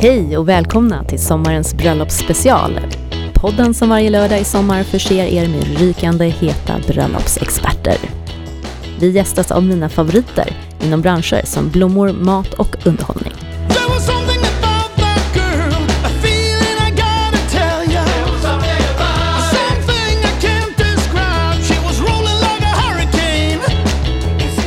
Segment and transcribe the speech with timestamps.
[0.00, 2.80] Hej och välkomna till sommarens bröllopsspecial.
[3.34, 7.96] Podden som varje lördag i sommar förser er med rykande heta bröllopsexperter.
[9.00, 13.31] Vi gästas av mina favoriter inom branscher som blommor, mat och underhållning.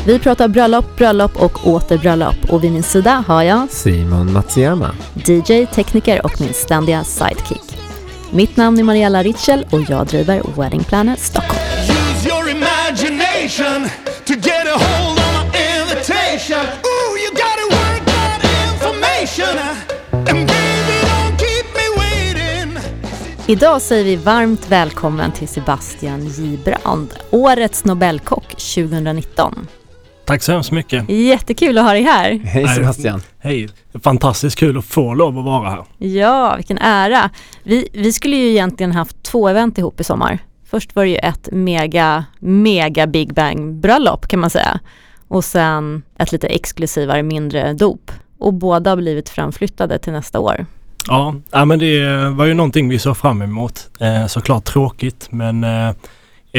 [0.08, 4.92] Vi pratar bröllop, bröllop och åter bröllop och vid min sida har jag Simon Matsuyama.
[5.14, 7.78] DJ, tekniker och min ständiga sidekick.
[8.32, 11.60] Mitt namn är Mariella Ritschel och jag driver Wedding Planner Stockholm.
[11.82, 13.90] Use your imagination
[14.26, 16.66] to get a hold on my invitation.
[16.66, 18.42] Ooh, you gotta work that
[18.74, 19.58] information.
[20.12, 22.78] And baby, don't keep me waiting.
[23.48, 26.60] Idag säger vi varmt välkommen till Sebastian J.
[26.64, 29.68] Brand, årets Nobelkock 2019.
[30.26, 31.10] Tack så hemskt mycket.
[31.10, 32.40] Jättekul att ha dig här.
[32.44, 33.22] Hej Sebastian.
[33.40, 33.70] Hej,
[34.04, 35.84] fantastiskt kul att få lov att vara här.
[35.98, 37.30] Ja, vilken ära.
[37.64, 40.40] Vi, vi skulle ju egentligen haft två event ihop i sommar.
[40.66, 44.80] Först var det ju ett mega, mega Big Bang bröllop kan man säga.
[45.28, 48.12] Och sen ett lite exklusivare mindre dop.
[48.38, 50.66] Och båda har blivit framflyttade till nästa år.
[51.08, 53.90] Ja, ja men det var ju någonting vi såg fram emot.
[54.00, 55.94] Eh, såklart tråkigt men eh,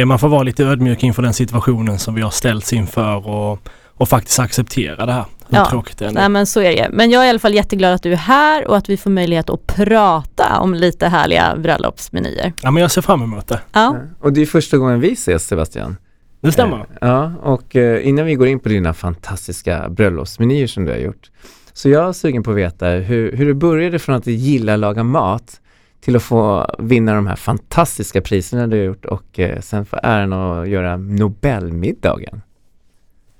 [0.05, 4.09] man får vara lite ödmjuk inför den situationen som vi har ställts inför och, och
[4.09, 5.25] faktiskt acceptera det här.
[5.49, 6.29] Hur Ja, tråkigt det än Nej är.
[6.29, 6.89] men så är det.
[6.93, 9.11] Men jag är i alla fall jätteglad att du är här och att vi får
[9.11, 12.53] möjlighet att prata om lite härliga bröllopsmenyer.
[12.63, 13.61] Ja men jag ser fram emot det.
[13.73, 15.97] Ja, Och det är första gången vi ses Sebastian.
[16.41, 16.77] Det stämmer.
[16.77, 20.99] Eh, Ja, och eh, innan vi går in på dina fantastiska bröllopsmenyer som du har
[20.99, 21.31] gjort.
[21.73, 24.79] Så jag är sugen på att veta hur, hur du började från att gilla att
[24.81, 25.61] laga mat
[26.07, 29.99] till att få vinna de här fantastiska priserna du har gjort och eh, sen få
[30.03, 32.43] äran att göra Nobelmiddagen.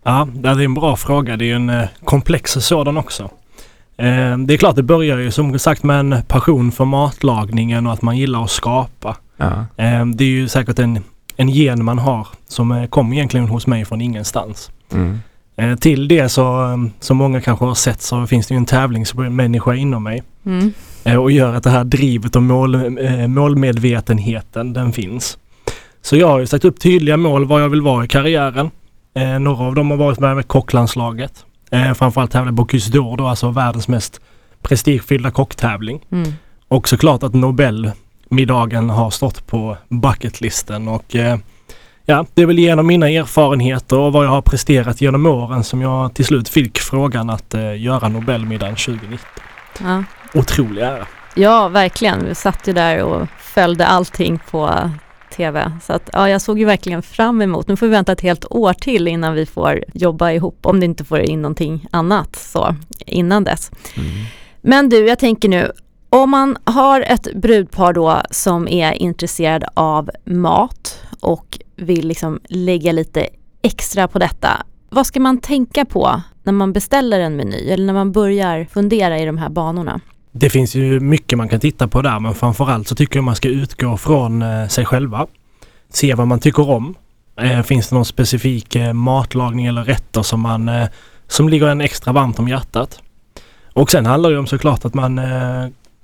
[0.03, 1.37] Ja, det är en bra fråga.
[1.37, 3.23] Det är ju en eh, komplex sådan också.
[3.97, 7.93] Eh, det är klart det börjar ju som sagt med en passion för matlagningen och
[7.93, 9.17] att man gillar att skapa.
[9.37, 9.67] Ja.
[10.15, 10.99] Det är ju säkert en,
[11.37, 14.71] en gen man har som kom egentligen hos mig från ingenstans.
[14.93, 15.19] Mm.
[15.79, 20.03] Till det så, som många kanske har sett så finns det ju en tävlingsmänniska inom
[20.03, 20.23] mig.
[20.45, 20.73] mm.
[21.07, 25.39] Eh, och gör att det här drivet och mål, eh, målmedvetenheten den finns.
[26.03, 28.71] Så jag har ju satt upp tydliga mål vad jag vill vara i karriären.
[29.15, 31.45] Eh, några av dem har varit med med kocklandslaget.
[31.71, 34.21] Eh, framförallt tävla Bocuse d'Or då, alltså världens mest
[34.63, 36.01] prestigefyllda kocktävling.
[36.13, 36.33] Mm.
[36.69, 41.39] Och såklart att Nobelmiddagen har stått på bucketlisten och eh,
[42.05, 45.81] ja, det är väl genom mina erfarenheter och vad jag har presterat genom åren som
[45.81, 49.19] jag till slut fick frågan att eh, göra Nobelmiddagen 2019.
[49.81, 50.03] Ja.
[50.35, 51.07] Otrolig ära.
[51.35, 52.25] Ja, verkligen.
[52.25, 54.91] Vi satt ju där och följde allting på
[55.37, 55.73] tv.
[55.83, 57.69] Så att, ja, jag såg ju verkligen fram emot.
[57.69, 60.87] Nu får vi vänta ett helt år till innan vi får jobba ihop, om det
[60.87, 62.75] inte får in någonting annat så
[63.07, 63.71] innan dess.
[63.97, 64.09] Mm.
[64.61, 65.73] Men du, jag tänker nu,
[66.11, 72.93] om man har ett brudpar då som är intresserad av mat och vill liksom lägga
[72.93, 73.29] lite
[73.63, 74.67] extra på detta.
[74.89, 79.19] Vad ska man tänka på när man beställer en meny eller när man börjar fundera
[79.19, 80.01] i de här banorna?
[80.39, 83.37] Det finns ju mycket man kan titta på där men framförallt så tycker jag man
[83.37, 85.27] ska utgå från eh, sig själva.
[85.89, 86.95] Se vad man tycker om.
[87.41, 90.71] Eh, finns det någon specifik eh, matlagning eller rätter som man
[91.29, 93.01] som ligger en extra varmt om hjärtat.
[93.73, 95.21] Och sen handlar det om såklart att man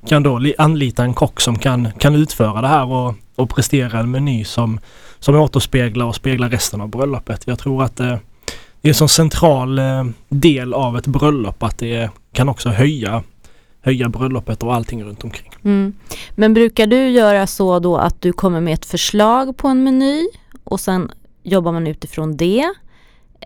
[0.08, 3.98] kan då li- anlita en kock som kan, kan utföra det här och, och prestera
[4.00, 4.80] en meny som,
[5.18, 7.42] som återspeglar och speglar resten av bröllopet.
[7.46, 8.04] Jag tror att det
[8.82, 9.80] är en sån central
[10.28, 13.22] del av ett bröllop att det kan också höja
[13.82, 15.52] höja bröllopet och allting runt omkring.
[15.64, 15.92] Mm.
[16.34, 20.28] Men brukar du göra så då att du kommer med ett förslag på en meny
[20.64, 21.10] och sen
[21.42, 22.64] jobbar man utifrån det?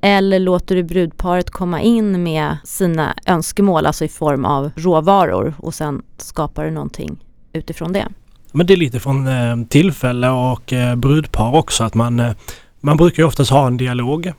[0.03, 5.75] Eller låter du brudparet komma in med sina önskemål, alltså i form av råvaror och
[5.75, 8.09] sen skapar du någonting utifrån det?
[8.53, 12.33] Men det är lite från eh, tillfälle och eh, brudpar också att man, eh,
[12.81, 14.33] man brukar ju oftast ha en dialog.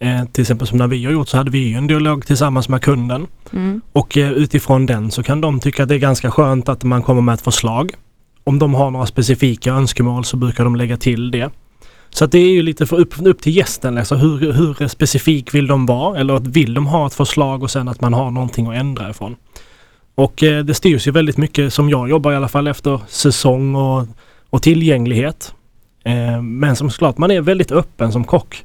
[0.00, 2.68] Eh, till exempel som när vi har gjort så hade vi ju en dialog tillsammans
[2.68, 3.80] med kunden Mm.
[3.92, 7.02] och eh, utifrån den så kan de tycka att det är ganska skönt att man
[7.02, 7.92] kommer med ett förslag.
[8.44, 11.50] Om de har några specifika önskemål så brukar de lägga till det.
[12.10, 13.98] Så att det är ju lite för upp, upp till gästen.
[13.98, 16.18] Alltså hur, hur specifik vill de vara?
[16.18, 19.36] Eller vill de ha ett förslag och sen att man har någonting att ändra ifrån?
[20.14, 23.74] Och eh, det styrs ju väldigt mycket, som jag jobbar i alla fall, efter säsong
[23.74, 24.06] och,
[24.50, 25.54] och tillgänglighet.
[26.04, 28.64] Eh, men som såklart, man är väldigt öppen som kock.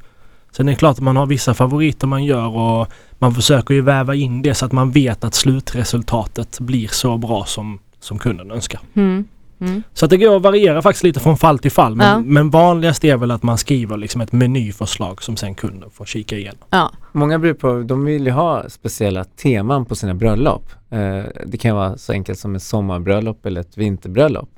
[0.55, 2.87] Sen är det klart att man har vissa favoriter man gör och
[3.19, 7.45] man försöker ju väva in det så att man vet att slutresultatet blir så bra
[7.45, 8.79] som, som kunden önskar.
[8.93, 9.25] Mm.
[9.59, 9.83] Mm.
[9.93, 11.95] Så att det går att variera faktiskt lite från fall till fall.
[11.95, 12.19] Men, Ja.
[12.25, 16.37] men vanligast är väl att man skriver liksom ett menyförslag som sen kunden får kika
[16.37, 16.57] igenom.
[16.69, 16.91] Ja.
[17.11, 20.65] Många brudpar, de vill ju ha speciella teman på sina bröllop.
[20.89, 24.49] Eh, det kan vara så enkelt som ett sommarbröllop eller ett vinterbröllop.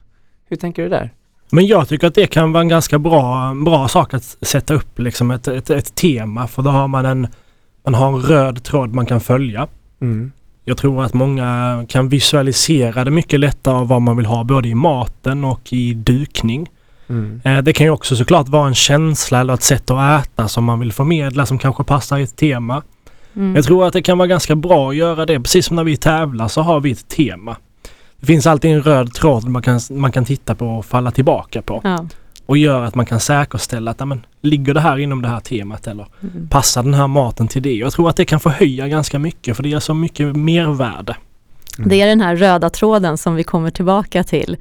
[0.49, 1.13] Hur tänker du där?
[1.51, 4.99] Men jag tycker att det kan vara en ganska bra, bra sak att sätta upp
[4.99, 7.27] liksom ett, ett, ett tema för då har man en,
[7.83, 9.67] man har en röd tråd man kan följa.
[10.01, 10.31] Mm.
[10.67, 14.67] Jag tror att många kan visualisera det mycket lättare av vad man vill ha både
[14.67, 16.69] i maten och i dukning.
[17.07, 17.41] Mm.
[17.43, 20.63] Eh, Det kan ju också såklart vara en känsla eller ett sätt att äta som
[20.63, 22.81] man vill förmedla som kanske passar i ett tema.
[23.35, 23.55] Mm.
[23.55, 25.39] Jag tror att det kan vara ganska bra att göra det.
[25.39, 27.55] Precis som när vi tävlar så har vi ett tema.
[28.19, 31.61] Det finns alltid en röd tråd man kan, man kan titta på och falla tillbaka
[31.61, 31.81] på.
[31.83, 32.05] Ja.
[32.45, 35.87] Och gör att man kan säkerställa att amen, ligger det här inom det här temat
[35.87, 36.47] eller Mm.
[36.49, 37.73] passar den här maten till det?
[37.73, 41.15] Jag tror att det kan förhöja ganska mycket för det ger så mycket mervärde.
[41.77, 44.57] Det är den här röda tråden som vi kommer tillbaka till.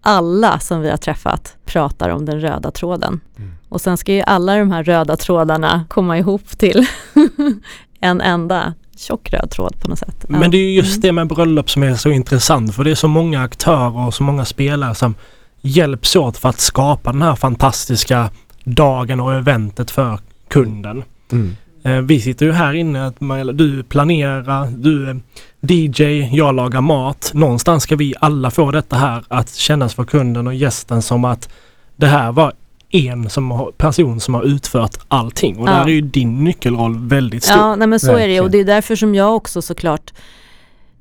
[0.00, 3.20] Alla som vi har träffat pratar om den röda tråden.
[3.36, 3.52] Mm.
[3.68, 6.86] Och sen ska ju alla de här röda trådarna komma ihop till
[8.00, 10.24] en enda tjock röd tråd på något sätt.
[10.28, 10.38] Ja.
[10.38, 12.94] Men det är ju just det med bröllop som är så intressant för det är
[12.94, 15.14] så många aktörer och så många spelare som
[15.60, 18.30] hjälps åt för att skapa den här fantastiska
[18.64, 20.18] dagen och eventet för
[20.48, 21.02] kunden.
[21.32, 21.56] Mm.
[21.82, 25.20] Eh, Vi sitter ju här inne, att man- eller du planerar, du
[25.60, 26.02] DJ,
[26.36, 27.30] jag lagar mat.
[27.34, 31.48] Någonstans ska vi alla få detta här att kännas för kunden och gästen som att
[31.96, 32.52] det här var
[32.94, 35.72] en som har, person som har utfört allting och Ja.
[35.72, 37.56] där är ju din nyckelroll väldigt stor.
[37.56, 40.12] Ja, nej men så är det och det är därför som jag också såklart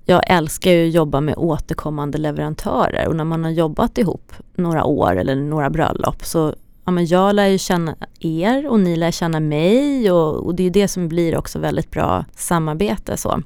[0.06, 4.84] jag älskar ju att jobba med återkommande leverantörer och när man har jobbat ihop några
[4.84, 6.56] år eller några bröllop så
[6.86, 10.64] ja, men jag lär ju känna er och ni lär känna mig och, och det
[10.64, 13.18] är det som blir också väldigt bra samarbete.
[13.18, 13.42] Så.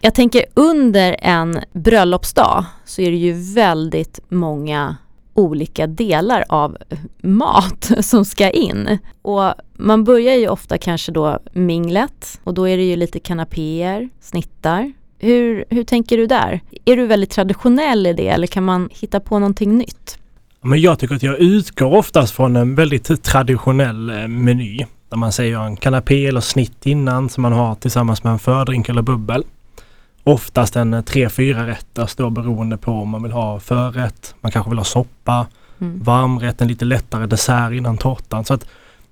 [0.00, 4.96] Jag tänker under en bröllopsdag så är det ju väldigt många
[5.36, 6.76] olika delar av
[7.22, 8.98] mat som ska in.
[9.22, 14.08] Och man börjar ju ofta kanske då minglet och då är det ju lite kanapéer,
[14.20, 14.92] snittar.
[15.18, 16.60] Hur, hur tänker du där?
[16.84, 20.18] Är du väldigt traditionell i det eller kan man hitta på någonting nytt?
[20.60, 24.86] Men jag tycker att jag utgår oftast från en väldigt traditionell eh, meny.
[25.08, 28.88] Där man säger en kanapé eller snitt innan som man har tillsammans med en fördrink
[28.88, 29.44] eller bubbel.
[30.26, 34.52] Oftast en eh, tre, fyra rätters då beroende på om man vill ha förrätt, man
[34.52, 35.46] kanske vill ha soppa,
[35.78, 36.02] Mm.
[36.02, 38.44] varmrätt, en lite lättare dessert innan tårtan.
[38.44, 38.66] Så att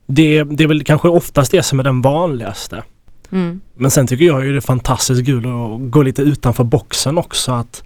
[0.07, 2.83] det, det är väl kanske oftast det som är den vanligaste.
[3.31, 3.61] Mm.
[3.75, 7.53] Men sen tycker jag ju det är fantastiskt kul att gå lite utanför boxen också.
[7.53, 7.83] att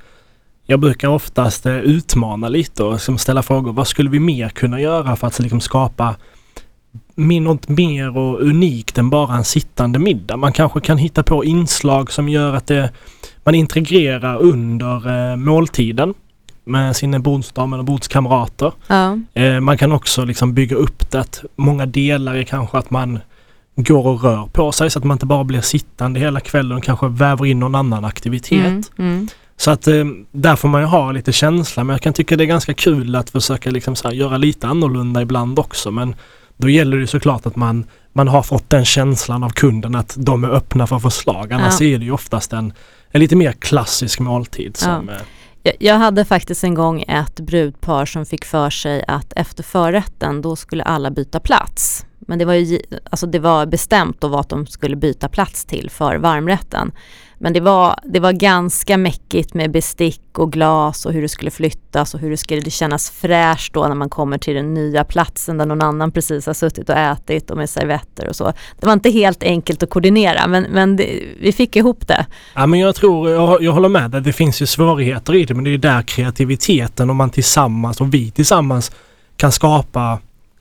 [0.67, 3.73] Jag brukar oftast eh, utmana lite och liksom ställa frågor.
[3.73, 6.17] Vad skulle vi mer kunna göra för att liksom skapa
[7.15, 10.37] något mer och unikt än bara en sittande middag.
[10.37, 12.93] Man kanske kan hitta på inslag som gör att det,
[13.49, 16.15] man integrerar under eh, måltiden
[16.65, 18.73] med sina bordsdam eller bordskamrater.
[18.87, 19.19] Ja.
[19.35, 21.21] Eh, man kan också liksom bygga upp det.
[21.21, 23.19] att Många delar är kanske att man
[23.77, 26.85] går och rör på sig så att man inte bara blir sittande hela kvällen och
[26.85, 28.91] kanske väver in någon annan aktivitet.
[28.99, 29.13] Mm.
[29.13, 29.29] Mm.
[29.57, 32.45] Så att eh, där får man ju ha lite känsla men jag kan tycka det
[32.45, 36.15] är ganska kul att försöka liksom så här, göra lite annorlunda ibland också men
[36.57, 40.45] då gäller det såklart att man, man har fått den känslan av kunden att de
[40.45, 41.53] är öppna för förslag.
[41.53, 41.87] Annars Ja.
[41.87, 42.73] är det ju oftast en,
[43.19, 44.77] en lite mer klassisk måltid.
[44.77, 45.17] Som, eh,
[45.63, 50.43] Jag- Jag hade faktiskt en gång ett brudpar som fick för sig att efter förrätten
[50.43, 52.07] då skulle alla byta plats.
[52.29, 52.81] Men det var ju
[53.11, 56.93] alltså det var bestämt då vad de skulle byta plats till för varmrätten.
[57.39, 61.51] Men det var, det var ganska mäckigt med bestick och glas och hur det skulle
[61.51, 65.59] flyttas och hur det skulle kännas fräscht då när man kommer till den nya platsen
[65.59, 68.53] där någon annan precis har suttit och ätit och med servetter och så.
[68.81, 72.27] Det var inte helt enkelt att koordinera men, men det, vi fick ihop det.
[72.55, 75.55] Ja men jag tror, jag, jag håller med dig, det finns ju svårigheter i det
[75.55, 78.93] men det är där kreativiteten och man tillsammans och vi tillsammans
[79.37, 80.19] kan skapa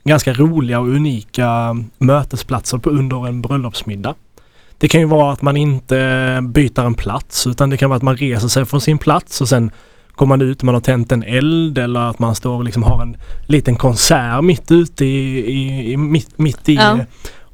[0.08, 4.14] ganska roliga och unika mötesplatser på, under en bröllopsmiddag.
[4.78, 8.04] Det kan ju vara att man inte byter en plats utan det kan vara att
[8.04, 9.72] man reser sig från sin plats och sen
[10.16, 13.02] kommer man ut, man har tänt en eld eller att man står och liksom har
[13.02, 16.98] en liten konsert mitt ute i, i, i mitt, mitt i Ja.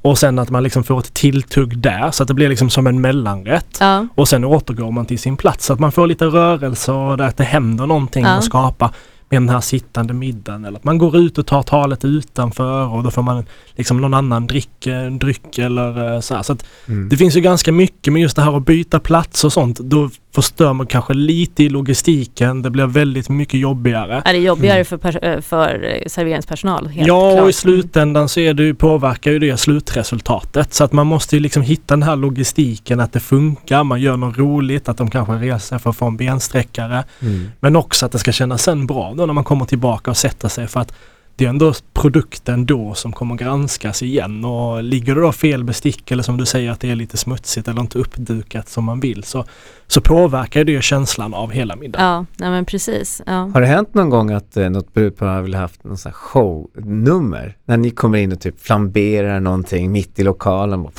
[0.02, 2.88] och sen att man liksom får ett tilltugg där så att det blir liksom som
[2.88, 3.78] en mellanrätt.
[3.80, 4.08] Ja.
[4.16, 7.38] Och sen återgår man till sin plats så att man får lite rörelse och att
[7.38, 8.38] det händer någonting Ja.
[8.38, 8.94] och skapa med
[9.40, 10.66] den här sittande middagen.
[10.66, 14.14] Eller att man går ut och tar talet utanför och då får man liksom någon
[14.14, 16.44] annan drick, eh, dryck eller eh, så här.
[16.44, 17.10] Så att Mm.
[17.10, 19.80] det finns ju ganska mycket med just det här att byta plats och sånt.
[19.80, 22.62] Då förstör man kanske lite i logistiken.
[22.62, 24.22] Det blir väldigt mycket jobbigare.
[24.26, 26.88] Är det jobbigare för, pers- eh, för serveringspersonal?
[26.88, 27.44] Helt ja, klart.
[27.44, 30.74] och i slutändan så är det ju, påverkar ju det slutresultatet.
[30.74, 33.84] Så att man måste ju liksom hitta den här logistiken att det funkar.
[33.84, 37.04] Man gör något roligt, att de kanske reser för att få en bensträckare.
[37.22, 37.48] Mm.
[37.60, 39.14] Men också att det ska kännas sen bra.
[39.24, 40.94] Då när man kommer tillbaka och sätter sig för att
[41.36, 46.12] det är ändå produkten då som kommer granskas igen och ligger det då fel bestick
[46.12, 49.24] eller som du säger att det är lite smutsigt eller inte uppdukat som man vill
[49.24, 49.46] så,
[49.88, 52.06] så påverkar det ju känslan av hela middagen.
[52.06, 53.22] Ja, nej men precis.
[53.26, 53.52] Ja.
[53.54, 56.18] Har det hänt någon gång att eh, något brudpar vill ha haft någon sån här
[56.18, 57.58] shownummer?
[57.66, 60.92] När ni kommer in och typ flamberar någonting mitt i lokalen, bara,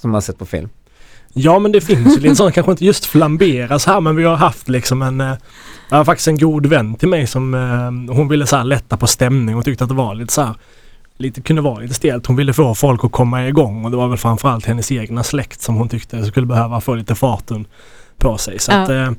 [0.00, 0.68] som man har sett på film?
[1.34, 4.36] Ja men det finns ju lite sånt, kanske inte just flamberas här men vi har
[4.36, 5.34] haft liksom en eh,
[5.90, 8.96] Jag har faktiskt en god vän till mig som eh, hon ville så här lätta
[8.96, 10.54] på stämning och tyckte att det var lite så här
[11.16, 12.26] Lite, kunde vara lite stelt.
[12.26, 15.60] Hon ville få folk att komma igång och det var väl framförallt hennes egna släkt
[15.62, 17.66] som hon tyckte skulle behöva få lite farten
[18.18, 18.58] på sig.
[18.58, 18.82] Så Ja.
[18.82, 19.10] att, eh,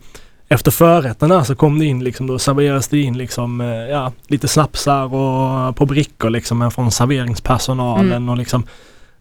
[0.50, 4.48] efter förrätterna så kom det in liksom, då serverades det in liksom, eh, ja, lite
[4.48, 8.30] snapsar och på brickor liksom från serveringspersonalen Mm.
[8.30, 8.64] och liksom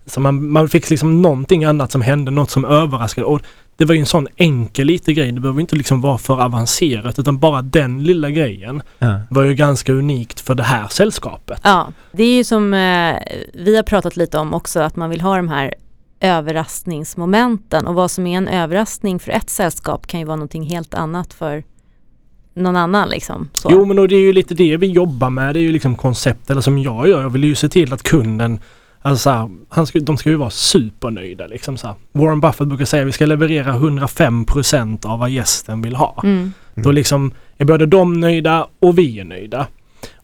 [0.07, 3.27] så man, man fick liksom någonting annat som hände, något som överraskade.
[3.27, 3.41] Och
[3.77, 5.33] det var ju en sån enkel liten grej.
[5.33, 9.21] Det behöver inte liksom vara för avancerat utan bara den lilla grejen Ja.
[9.31, 11.61] var ju ganska unikt för det här sällskapet.
[11.65, 13.17] Ja, det är ju som eh,
[13.55, 15.75] vi har pratat lite om också att man vill ha de här
[16.21, 20.95] överraskningsmomenten och vad som är en överraskning för ett sällskap kan ju vara någonting helt
[20.95, 21.65] annat för
[22.55, 23.49] någon annan liksom.
[23.53, 23.69] Så.
[23.73, 25.55] Jo men och det är ju lite det vi jobbar med.
[25.55, 27.23] Det är ju liksom koncept eller som jag gör.
[27.23, 28.61] Jag vill ju se till att kunden
[29.03, 31.97] Alltså så här, han ska, de ska ju vara supernöjda liksom så här.
[32.13, 36.21] Warren Buffett brukar säga att vi ska leverera 105% av vad gästen vill ha.
[36.25, 36.53] Mm.
[36.75, 39.67] Då liksom är både de nöjda och vi är nöjda.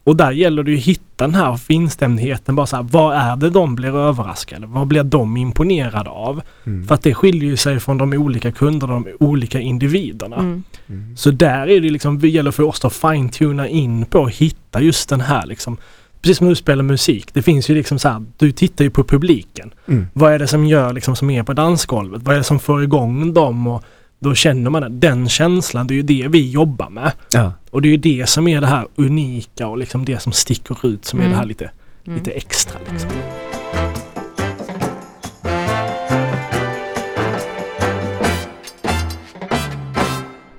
[0.03, 2.55] Och där gäller det ju att hitta den här finstämdheten.
[2.55, 4.67] Bara så här, vad är det de blir överraskade?
[4.67, 6.41] Vad blir de imponerade av?
[6.65, 6.87] Mm.
[6.87, 10.35] För att det skiljer ju sig från de olika kunderna, de olika individerna.
[10.35, 10.63] Mm.
[10.87, 11.17] Mm.
[11.17, 14.81] Så där är det liksom, det gäller för oss att fine-tuna in på att hitta
[14.81, 15.77] just den här liksom
[16.21, 19.03] Precis som du spelar musik, det finns ju liksom så här, du tittar ju på
[19.03, 19.73] publiken.
[19.87, 20.07] Mm.
[20.13, 22.21] Vad är det som gör liksom som är på dansgolvet?
[22.23, 23.67] Vad är det som får igång dem?
[23.67, 23.83] Och
[24.19, 24.89] då känner man det.
[24.89, 27.11] den känslan, det är ju det vi jobbar med.
[27.33, 27.53] Ja.
[27.71, 30.87] Och det är ju det som är det här unika och liksom det som sticker
[30.87, 31.31] ut som är Mm.
[31.31, 31.71] det här lite,
[32.07, 32.19] Mm.
[32.19, 32.79] lite extra.
[32.91, 33.09] Liksom.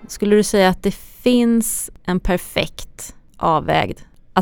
[0.09, 3.99] Skulle du säga att det finns en perfekt avvägd,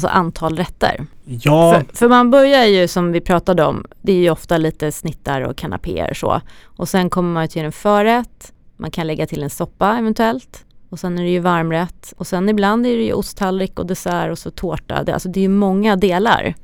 [0.07, 1.07] alltså antal rätter?
[1.25, 4.93] Ja, För, för man börjar ju som vi pratade om, det är ju ofta lite
[4.93, 6.41] snittar och kanapéer så.
[6.65, 10.65] Och sen kommer man till en förrätt, man kan lägga till en soppa eventuellt.
[10.91, 14.31] Och sen är det ju varmrätt och sen ibland är det ju osttallrik och dessert
[14.31, 15.03] och så tårta.
[15.05, 16.55] Det, alltså det är ju många delar.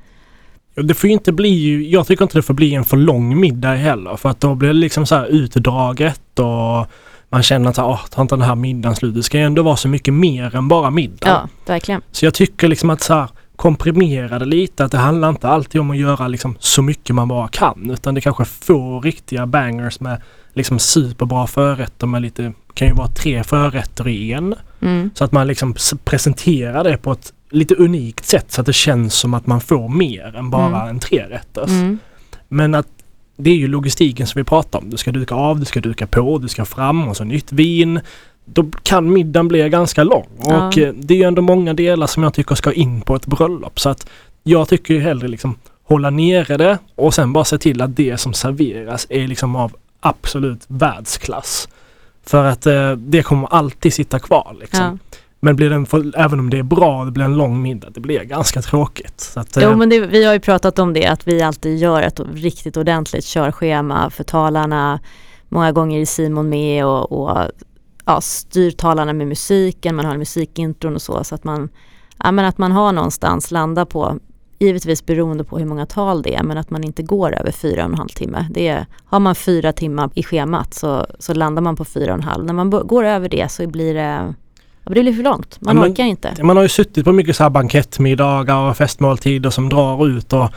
[0.75, 3.75] det får ju inte bli, jag tycker inte det får bli en för lång middag
[3.75, 6.87] heller för att då blir det liksom så här utdraget och
[7.35, 9.14] man känner att åh, tar inte den här middagen slut.
[9.14, 11.29] Det ska ju ändå vara så mycket mer än bara middag.
[11.29, 12.03] Ja, verkligen.
[12.12, 15.81] Så jag tycker liksom att så här, komprimera det lite, att det handlar inte alltid
[15.81, 20.00] om att göra liksom så mycket man bara kan utan det kanske få riktiga bangers
[20.00, 20.23] med
[20.53, 24.55] liksom superbra förrätter med lite, kan ju vara tre förrätter i en.
[24.81, 25.11] Mm.
[25.14, 25.75] Så att man liksom
[26.05, 29.88] presenterar det på ett lite unikt sätt så att det känns som att man får
[29.88, 30.88] mer än bara Mm.
[30.88, 31.71] en trerätters.
[31.71, 31.99] Mm.
[32.49, 32.87] Men att
[33.37, 34.91] det är ju logistiken som vi pratar om.
[34.91, 38.00] Du ska duka av, du ska duka på, du ska fram och så nytt vin.
[38.45, 40.26] Då kan middagen bli ganska lång.
[40.45, 40.69] Ja.
[40.69, 43.26] Och eh, det är ju ändå många delar som jag tycker ska in på ett
[43.26, 43.81] bröllop.
[43.81, 44.07] Så att
[44.43, 48.19] jag tycker ju hellre liksom hålla nere det och sen bara se till att det
[48.19, 51.69] som serveras är liksom av absolut världsklass.
[52.26, 55.00] För att eh, det kommer alltid sitta kvar liksom.
[55.11, 55.19] Ja.
[55.44, 58.00] Men blir den för, även om det är bra, det blir en lång middag, det
[58.00, 59.20] blir ganska tråkigt.
[59.20, 61.78] Så att, Jo eh, men det, vi har ju pratat om det att vi alltid
[61.78, 65.00] gör ett riktigt ordentligt körschema för talarna.
[65.48, 67.50] Många gånger är Simon med och, och
[68.04, 71.68] ja, styr talarna med musiken, man har musikintron och så så att man,
[72.18, 74.18] ja, men att man har någonstans landa på
[74.58, 77.84] Givetvis beroende på hur många tal det är men att man inte går över fyra
[77.84, 78.48] och en halv timme.
[78.50, 82.18] Det är, har man fyra timmar i schemat så, så landar man på fyra och
[82.18, 82.44] en halv.
[82.44, 84.34] När man går över det så blir det,
[84.85, 85.59] ja, det blir för långt.
[85.61, 86.35] Man Ja, men- orkar inte.
[86.45, 90.49] Man har ju suttit på mycket så här bankettmiddagar och festmåltider som drar ut och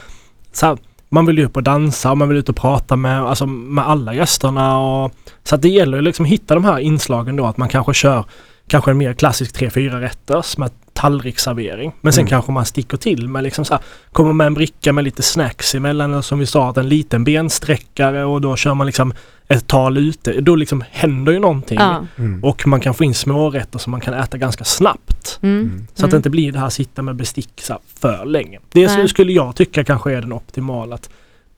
[0.51, 0.77] så här,
[1.09, 3.87] man vill ju upp och dansa och man vill ut och prata med, alltså, med
[3.87, 4.79] alla gästerna.
[4.79, 5.11] Och,
[5.43, 7.93] så att det gäller ju liksom att hitta de här inslagen då att man kanske
[7.93, 8.25] kör
[8.67, 11.91] kanske en mer klassisk 3-4 rätters med tallriksservering.
[12.01, 12.29] Men sen Mm.
[12.29, 15.75] kanske man sticker till med liksom så här, kommer med en bricka med lite snacks
[15.75, 19.13] emellan eller som vi sa att en liten bensträckare och då kör man liksom
[19.47, 20.41] ett tal ute.
[20.41, 21.77] Då liksom händer ju någonting.
[21.79, 22.05] Ja.
[22.17, 22.43] Mm.
[22.43, 25.39] Och man kan få in smårätter som man kan äta ganska snabbt.
[25.41, 25.59] Mm.
[25.59, 25.87] Mm.
[25.93, 26.19] Så att det Mm.
[26.19, 28.59] inte blir det här sitta med bestick så här för länge.
[28.71, 29.07] Det Nej.
[29.09, 30.95] skulle jag tycka kanske är den optimala.
[30.95, 31.09] att-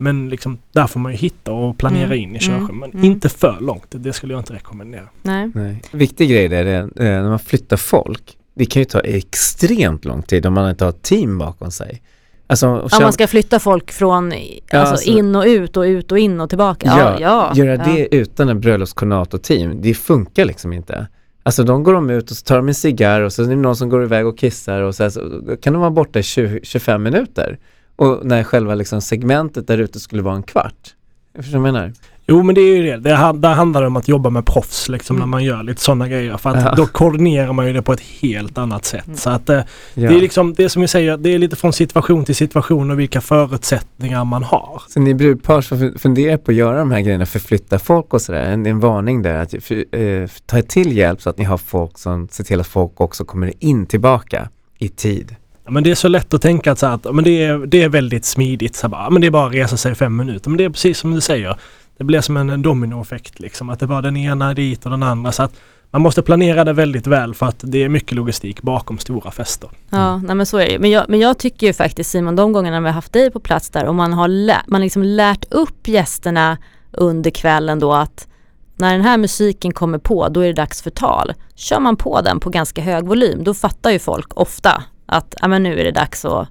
[0.01, 2.18] Men liksom, där får man ju hitta och planera Mm.
[2.20, 2.72] in i körschemat.
[2.72, 3.03] Men Mm.
[3.06, 3.86] inte för långt.
[3.89, 5.08] Det skulle jag inte rekommendera.
[5.22, 5.51] Nej.
[5.56, 5.82] Nej.
[5.91, 8.38] Viktig grej där är eh, när man flyttar folk.
[8.53, 12.01] Det kan ju ta extremt lång tid om man inte har ett team bakom sig.
[12.48, 15.77] Alltså, Om känn- man ska flytta folk från i- Ja, alltså, alltså- in och ut
[15.77, 16.88] och ut och in och tillbaka.
[16.88, 17.94] Ja, ja, göra ja.
[17.96, 21.08] det utan en bröllopskoordinator-team, det funkar liksom inte.
[21.44, 23.56] Alltså de går de ut och så tar de en cigarr och så är det
[23.56, 26.24] någon som går iväg och kissar och så, här, så kan de vara borta i
[26.24, 27.60] 20, 25 minuter.
[28.00, 30.96] Och när själva liksom segmentet där ute skulle vara en kvart.
[31.36, 31.94] Jag förstår vad jag menar?
[32.27, 32.98] Jo men det är ju det.
[32.98, 35.20] det ha- där handlar det om att jobba med proffs liksom Mm.
[35.29, 36.38] när man gör lite sådana grejer.
[36.38, 36.74] För att Ja.
[36.75, 39.06] då koordinerar man ju det på ett helt annat sätt.
[39.08, 39.18] Mm.
[39.18, 39.56] Så att eh,
[39.94, 40.10] Ja.
[40.10, 42.91] det är liksom, det är som vi säger, det är lite från situation till situation
[42.91, 44.82] och vilka förutsättningar man har.
[44.88, 48.41] Så ni brudpar som funderar på att göra de här grejerna, förflytta folk och sådär,
[48.44, 51.98] en, en varning där att för, eh, ta till hjälp så att ni har folk
[51.98, 55.36] som ser till att folk också kommer in tillbaka i tid.
[55.70, 57.84] Ja, Men det är så lätt att tänka att, så att men det, är, det
[57.84, 58.76] är väldigt smidigt.
[58.76, 60.50] Så bara, men det är bara att resa sig i fem minuter.
[60.50, 61.58] Men det är precis som du säger.
[61.98, 63.70] Det blir som en dominoeffekt liksom.
[63.70, 65.32] Att det var den ena dit och den andra.
[65.32, 65.54] Så att
[65.92, 69.70] man måste planera det väldigt väl för att det är mycket logistik bakom stora fester.
[69.90, 70.80] Ja, nej men så är det ju.
[70.80, 73.40] men jag, men jag tycker ju faktiskt Simon, de gångerna vi har haft dig på
[73.40, 76.58] plats där och man har lä- man liksom lärt upp gästerna
[76.92, 78.28] under kvällen då att
[78.78, 81.34] när den här musiken kommer på, då är det dags för tal.
[81.56, 85.48] Kör man på den på ganska hög volym, då fattar ju folk ofta att ja,
[85.48, 86.48] men nu är det dags att...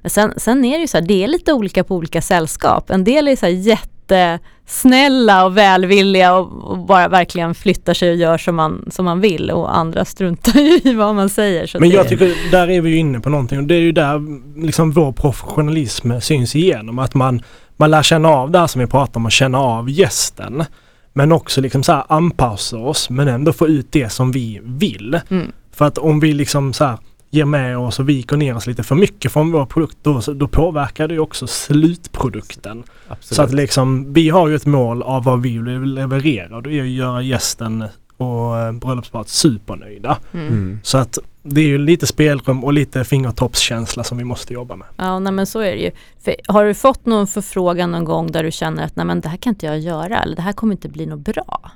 [0.00, 2.90] Men sen, sen är det ju så här, det är lite olika på olika sällskap.
[2.90, 8.16] En del är så här jättesnälla och välvilliga och, och bara verkligen flyttar sig och
[8.16, 11.66] gör som man, som man vill och andra struntar ju i vad man säger.
[11.66, 13.80] Så Men det, jag tycker, där är vi ju inne på någonting och det är
[13.80, 14.22] ju där
[14.62, 16.98] liksom vår professionalism syns igenom.
[16.98, 17.42] Att man,
[17.76, 20.64] man lär känna av det här som vi pratar om och känna av gästen.
[21.12, 25.20] Men också liksom så här anpassa oss men ändå få ut det som vi vill.
[25.30, 25.52] Mm.
[25.72, 26.98] För att om vi liksom så här
[27.30, 30.48] ger med oss och viker ner oss lite för mycket från vår produkt då, då
[30.48, 32.82] påverkar det ju också slutprodukten.
[33.08, 33.36] Absolut.
[33.36, 36.70] Så att liksom, vi har ju ett mål av vad vi vill leverera och det
[36.70, 37.84] är ju att göra gästen
[38.16, 40.18] och eh, bröllopsparet supernöjda.
[40.32, 40.46] Mm.
[40.46, 40.80] mm.
[40.82, 44.86] Så att det är ju lite spelrum och lite fingertoppskänsla som vi måste jobba med.
[44.96, 45.90] Ja, nej, men så är det ju.
[46.24, 49.28] För, har du fått någon förfrågan någon gång där du känner att nej men det
[49.28, 51.70] här kan inte jag göra eller det här kommer inte bli något bra?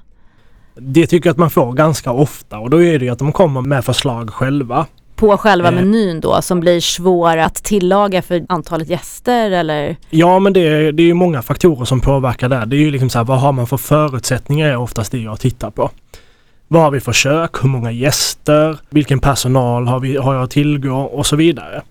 [0.75, 3.33] Det tycker jag att man får ganska ofta och då är det ju att de
[3.33, 4.87] kommer med förslag själva.
[5.21, 5.75] På själva Eh.
[5.75, 9.97] menyn då som blir svår att tillaga för antalet gäster eller?
[10.11, 12.67] Ja men det är, det är ju många faktorer som påverkar där.
[12.67, 15.41] Det är ju liksom så här, vad har man för förutsättningar är oftast det jag
[15.41, 15.91] tittar på.
[16.69, 17.65] Vad har vi för kök?
[17.65, 18.78] Hur många gäster?
[18.91, 20.97] Vilken personal har, vi, har jag att tillgå?
[20.97, 21.83] Och så vidare.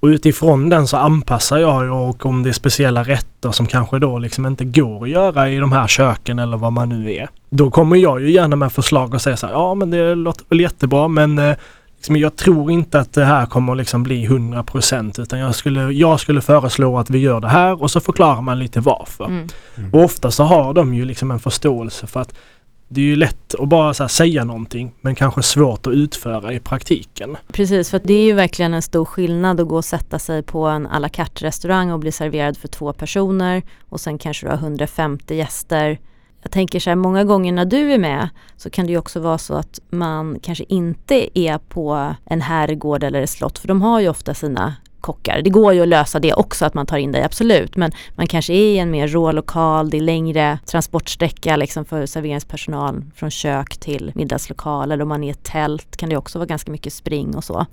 [0.00, 3.98] Och utifrån den så anpassar jag ju och om det är speciella rätter som kanske
[3.98, 7.28] då liksom inte går att göra i de här köken eller vad man nu är.
[7.50, 10.44] Då kommer jag ju gärna med förslag och säga så här, ja men det låter
[10.48, 11.56] väl jättebra men eh,
[12.00, 16.20] liksom, jag tror inte att det här kommer liksom bli 100% utan jag skulle, jag
[16.20, 19.24] skulle föreslå att vi gör det här och så förklarar man lite varför.
[19.24, 19.48] Mm.
[19.92, 22.34] Och ofta så har de ju liksom en förståelse för att
[22.88, 26.52] det är ju lätt att bara så här säga någonting men kanske svårt att utföra
[26.52, 27.36] i praktiken.
[27.52, 30.66] Precis, för det är ju verkligen en stor skillnad att gå och sätta sig på
[30.66, 34.50] en à la carte restaurang och bli serverad för två personer och sen kanske du
[34.50, 35.98] har 150 gäster.
[36.42, 39.20] Jag tänker så här, många gånger när du är med så kan det ju också
[39.20, 43.82] vara så att man kanske inte är på en herrgård eller ett slott för de
[43.82, 45.42] har ju ofta sina kockar.
[45.42, 47.76] Det går ju att lösa det också att man tar in dig, absolut.
[47.76, 52.06] Men man kanske är i en mer rå lokal, det är längre transportsträcka liksom för
[52.06, 54.92] serveringspersonal från kök till middagslokal.
[54.92, 57.44] Eller om man är i ett tält kan det också vara ganska mycket spring och
[57.44, 57.66] så.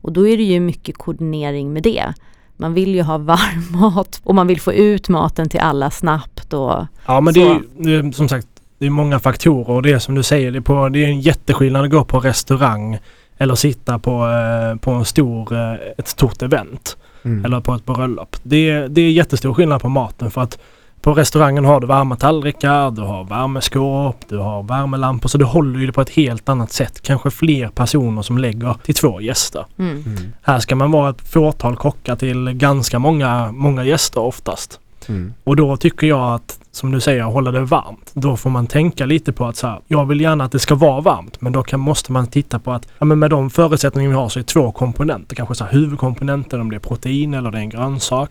[0.00, 2.14] Och då är det ju mycket koordinering med det.
[2.60, 6.52] Man vill ju ha varm mat och man vill få ut maten till alla snabbt
[6.52, 8.46] och Ja men det är, det är som sagt
[8.78, 11.08] det är många faktorer och det är som du säger, det är, på, det är
[11.08, 12.98] en jätteskillnad att gå på restaurang
[13.38, 17.44] eller sitta på, eh, på en stor, eh, ett stort event Mm.
[17.44, 18.36] eller på ett bröllop.
[18.42, 20.58] Det, är- det är jättestor skillnad på maten för att
[21.00, 25.80] på restaurangen har du varma tallrikar, du har värmeskåp, du har värmelampor så du håller
[25.80, 27.02] ju det på ett helt annat sätt.
[27.02, 29.64] Kanske fler personer som lägger till två gäster.
[29.78, 30.02] mm.
[30.06, 30.32] Mm.
[30.42, 34.80] Här ska man vara ett fåtal kockar till ganska många, många gäster oftast.
[35.08, 35.34] Mm.
[35.44, 38.10] Och då tycker jag att, som du säger, hålla det varmt.
[38.14, 40.74] Då får man tänka lite på att så här, jag vill gärna att det ska
[40.74, 44.10] vara varmt men då kan, måste man titta på att ja, men med de förutsättningar
[44.10, 47.50] vi har så är två komponenter, kanske så här, huvudkomponenter om det är protein eller
[47.50, 48.30] det är en grönsak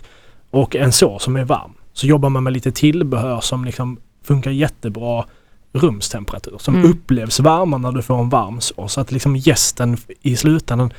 [0.52, 1.74] och en sås som är varm.
[1.98, 5.26] Så jobbar man med lite tillbehör som liksom funkar jättebra
[5.74, 6.92] rumstemperatur som Mm.
[6.92, 8.94] upplevs varma när du får en varm sås.
[8.94, 10.94] Så att liksom gästen i slutändan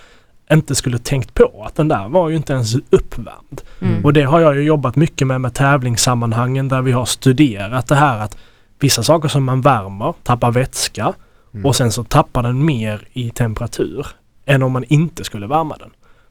[0.53, 3.61] inte skulle tänkt på att den där var ju inte ens uppvärmd.
[3.81, 4.05] Mm.
[4.05, 7.95] Och det har jag ju jobbat mycket med med tävlingssammanhangen där vi har studerat det
[7.95, 8.37] här att
[8.79, 11.13] vissa saker som man värmer tappar vätska
[11.55, 11.67] Mm.
[11.67, 14.07] och sen så tappar den mer i temperatur
[14.47, 15.91] än om man inte skulle värma den.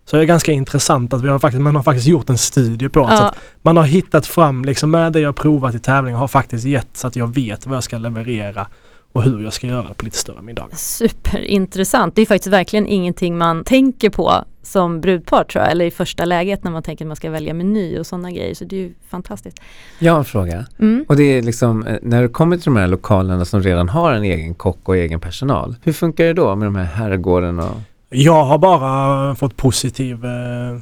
[0.10, 2.89] Så det är ganska intressant att vi har faktiskt, man har faktiskt gjort en studie
[2.89, 3.13] på det.
[3.13, 6.65] Ja, att man har hittat fram liksom med det jag provat i tävlingar har faktiskt
[6.65, 8.67] gett så att jag vet vad jag ska leverera
[9.12, 10.76] och hur jag ska göra på lite större middagar.
[10.76, 12.15] superintressant.
[12.15, 16.26] Det är faktiskt verkligen ingenting man tänker på som brudpar tror jag, eller i första
[16.26, 18.54] läget när man tänker att man ska välja meny och sådana grejer.
[18.54, 19.60] Så det är ju fantastiskt.
[20.00, 20.65] Jag har en fråga.
[20.80, 21.06] Mm.
[21.08, 24.13] Och det är liksom, eh, när du kommer till de här lokalerna som redan har
[24.13, 25.76] en egen kock och egen personal.
[25.84, 27.76] Hur funkar det då med de här herrgården och...
[28.10, 30.78] Jag har bara fått positiv eh,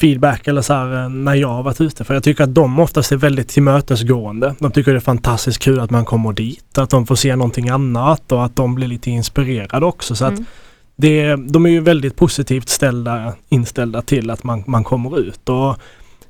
[0.00, 2.04] feedback eller så här eh, när jag har varit ute.
[2.04, 4.54] För jag tycker att de oftast är väldigt tillmötesgående.
[4.58, 7.68] De tycker det är fantastiskt kul att man kommer dit, att de får se någonting
[7.68, 10.14] annat och att de blir lite inspirerade också.
[10.16, 10.44] Så att Mm.
[10.96, 15.48] det, de är ju väldigt positivt ställda, inställda till att man, man kommer ut.
[15.48, 15.76] Och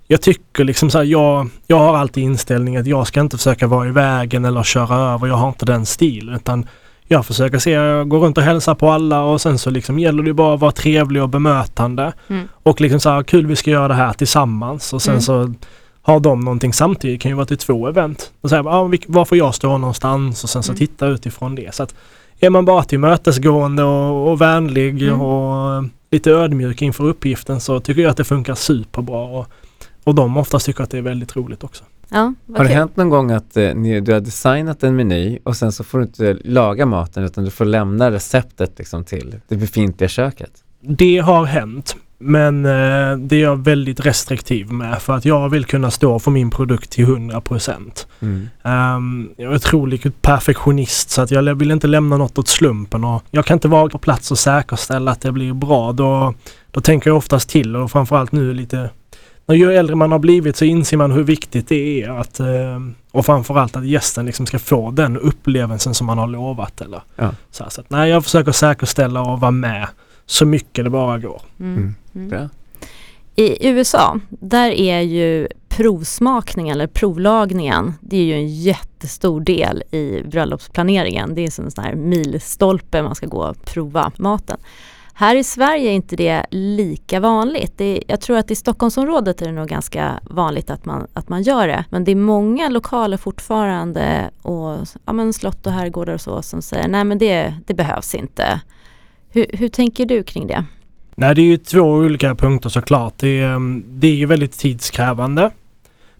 [0.06, 3.66] jag tycker liksom så här, jag, jag har alltid inställningen att jag ska inte försöka
[3.66, 5.26] vara i vägen eller köra över.
[5.26, 6.66] Jag har inte den stilen utan
[7.08, 10.22] jag försöker se, jag går runt och hälsar på alla och sen så liksom gäller
[10.22, 12.12] det bara att vara trevlig och bemötande.
[12.28, 12.48] Mm.
[12.62, 15.20] Och liksom så här, kul vi ska göra det här tillsammans och sen Mm.
[15.22, 15.52] så
[16.02, 18.30] har de någonting samtidigt, det kan ju vara till två event.
[18.40, 20.78] Och säga, ah, var får jag stå någonstans och sen så Mm.
[20.78, 21.74] titta utifrån det.
[21.74, 21.94] Så att
[22.40, 25.20] är man bara tillmötesgående och, och vänlig Mm.
[25.20, 29.18] och lite ödmjuk inför uppgiften så tycker jag att det funkar superbra.
[29.18, 29.46] Och,
[30.04, 31.84] och de oftast tycker att det är väldigt roligt också.
[32.08, 32.76] Ja, Har det kul.
[32.76, 35.98] hänt någon gång att eh, ni, du har designat en meny och sen så får
[35.98, 40.50] du inte laga maten utan du får lämna receptet liksom till det befintliga köket?
[40.80, 41.96] Det har hänt.
[42.18, 46.30] Men eh, det är jag väldigt restriktiv med för att jag vill kunna stå för
[46.30, 48.06] min produkt till 100%.
[48.20, 48.48] Mm.
[48.96, 53.22] Um, jag är otroligt perfektionist så att jag vill inte lämna något åt slumpen och
[53.30, 55.92] jag kan inte vara på plats och säkerställa att det blir bra.
[55.92, 56.34] Då,
[56.70, 58.90] då tänker jag oftast till och framförallt nu lite
[59.54, 62.80] ju äldre man har blivit så inser man hur viktigt det är att eh,
[63.12, 66.80] och framförallt att gästen liksom ska få den upplevelsen som man har lovat.
[66.80, 67.30] Eller, Ja.
[67.50, 69.88] så, här, så att, nej, jag försöker säkerställa och vara med
[70.26, 71.42] så mycket det bara går.
[71.60, 71.94] Mm.
[72.14, 72.32] Mm.
[72.32, 72.48] Mm.
[73.36, 80.22] I USA, där är ju provsmakningen eller provlagningen, det är ju en jättestor del i
[80.30, 81.34] bröllopsplaneringen.
[81.34, 84.56] Det är en sån här milstolpe man ska gå och prova maten.
[85.18, 87.72] Här i Sverige är inte det lika vanligt.
[87.76, 91.28] Det är, jag tror att i Stockholmsområdet är det nog ganska vanligt att man, att
[91.28, 91.84] man gör det.
[91.90, 96.62] Men det är många lokaler fortfarande och ja, men slott och herrgårdar och så som
[96.62, 98.60] säger nej men det, det behövs inte.
[99.28, 100.64] Hur, hur tänker du kring det?
[101.14, 103.14] Nej, det är ju två olika punkter såklart.
[103.16, 105.50] Det är, mm, det är ju väldigt tidskrävande.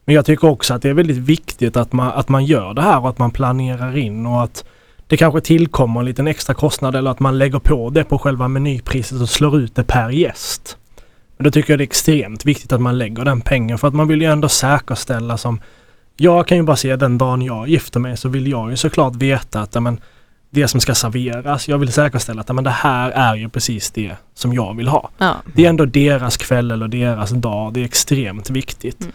[0.04, 2.82] Men jag tycker också att det är väldigt viktigt att man, att man gör det
[2.82, 4.64] här och att man planerar in och att
[5.06, 8.48] det kanske tillkommer en liten extra kostnad eller att man lägger på det på själva
[8.48, 10.78] menypriset och slår ut det per gäst.
[11.36, 13.94] Men då tycker jag det är extremt viktigt att man lägger den pengen för att
[13.94, 15.60] man vill ju ändå säkerställa som
[16.16, 19.14] jag kan ju bara se den dagen jag gifter mig så vill jag ju såklart
[19.16, 20.00] veta att men,
[20.50, 24.16] det som ska serveras, jag vill säkerställa att men, det här är ju precis det
[24.34, 25.10] som jag vill ha.
[25.18, 25.36] Ja.
[25.54, 27.72] Det är ändå deras kväll eller deras dag.
[27.72, 29.00] Det är extremt viktigt.
[29.00, 29.12] Mm.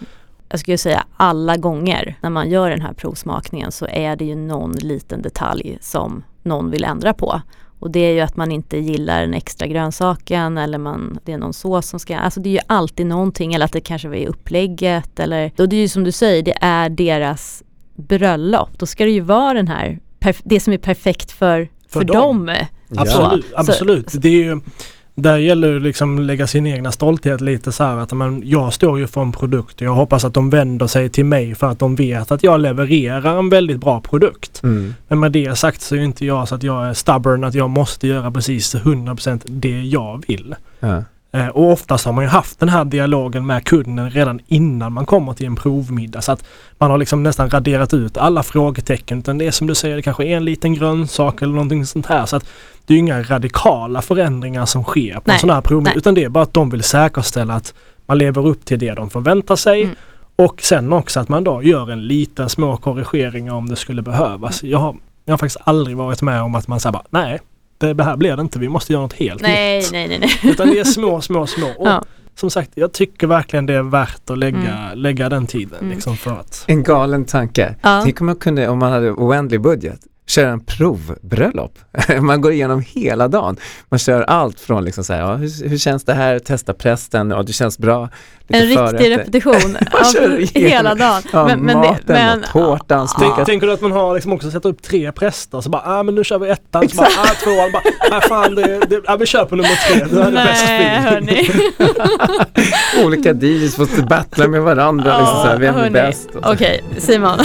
[0.52, 4.36] Jag skulle säga alla gånger när man gör den här provsmakningen så är det ju
[4.36, 7.42] någon liten detalj som någon vill ändra på.
[7.80, 11.38] Och det är ju att man inte gillar den extra grönsaken eller man, det är
[11.38, 14.16] någon sås som ska, alltså det är ju alltid någonting eller att det kanske var
[14.16, 17.64] i upplägget eller, då det är ju som du säger, det är deras
[17.96, 18.80] bröllop.
[18.80, 20.00] Då ska det ju vara den här,
[20.44, 22.46] det som är perfekt för, för, För dem.
[22.46, 22.56] dem.
[22.98, 23.46] Absolut.
[23.46, 24.12] Så- absolut.
[24.14, 24.60] Det är ju,
[25.22, 29.00] där gäller det liksom lägga sin egna stolthet lite så här att men, jag står
[29.00, 31.80] ju för en produkt och jag hoppas att de vänder sig till mig för att
[31.80, 34.64] de vet att jag levererar en väldigt bra produkt.
[34.64, 34.94] Mm.
[35.08, 37.70] Men med det sagt så är inte jag så att jag är stubborn att jag
[37.70, 40.56] måste göra precis 100% det jag vill.
[40.80, 41.04] Ja.
[41.34, 45.06] Eh, och oftast har man ju haft den här dialogen med kunden redan innan man
[45.06, 46.22] kommer till en provmiddag.
[46.22, 46.44] Så att
[46.78, 49.20] man har liksom nästan raderat ut alla frågetecken.
[49.20, 52.06] Utan det är som du säger, det kanske är en liten grönsak eller någonting sånt
[52.06, 52.26] här.
[52.26, 52.46] Så att
[52.86, 55.90] det är inga radikala förändringar som sker på Nej, en sån här provmiddag.
[55.90, 55.98] nej.
[55.98, 57.74] Utan det är bara att de vill säkerställa att
[58.06, 59.84] man lever upp till det de förväntar sig.
[59.84, 59.96] Mm.
[60.36, 64.64] Och sen också att man då gör en liten små korrigeringar om det skulle behövas.
[64.64, 67.40] Jag har, jag har faktiskt aldrig varit med om att man säger bara nej,
[67.82, 68.60] det här blir det inte.
[68.60, 69.92] Vi måste göra något helt Nej, nytt.
[69.92, 70.52] nej, nej, nej.
[70.52, 71.68] Utan det är små, små, små.
[71.78, 72.04] Och Ja.
[72.36, 75.92] som sagt, jag tycker verkligen det är värt att lägga, lägga den tiden Mm.
[75.92, 76.64] liksom för att...
[76.68, 77.76] En galen tanke.
[77.82, 78.02] Ja.
[78.04, 80.00] Tänk om man kunde, om man hade oändlig budget,
[80.32, 81.80] köra en provbröllop.
[82.22, 83.58] man går igenom hela dagen.
[83.90, 87.30] Man kör allt från liksom så här, ja, hur, hur känns det här, testa prästen,
[87.30, 88.10] ja det känns bra.
[88.48, 91.22] Lite En riktig repetition Man kör av igenom- hela dagen.
[91.34, 93.46] Ja, Men- men det- maten men- och tårtan, Ja.
[93.46, 96.16] tänker du att man har liksom också satt upp tre präster så bara, ah men
[96.16, 97.84] nu kör vi ettan, så bara, ah tvåan, bara,
[98.18, 100.68] ah fan det, det, ah, vi kör på nummer tre, nu är det bäst
[101.10, 101.50] hörni.
[103.06, 106.30] Olika DJs får battla med varandra, liksom så här, vem är bäst?
[106.44, 107.40] Okej, Simon.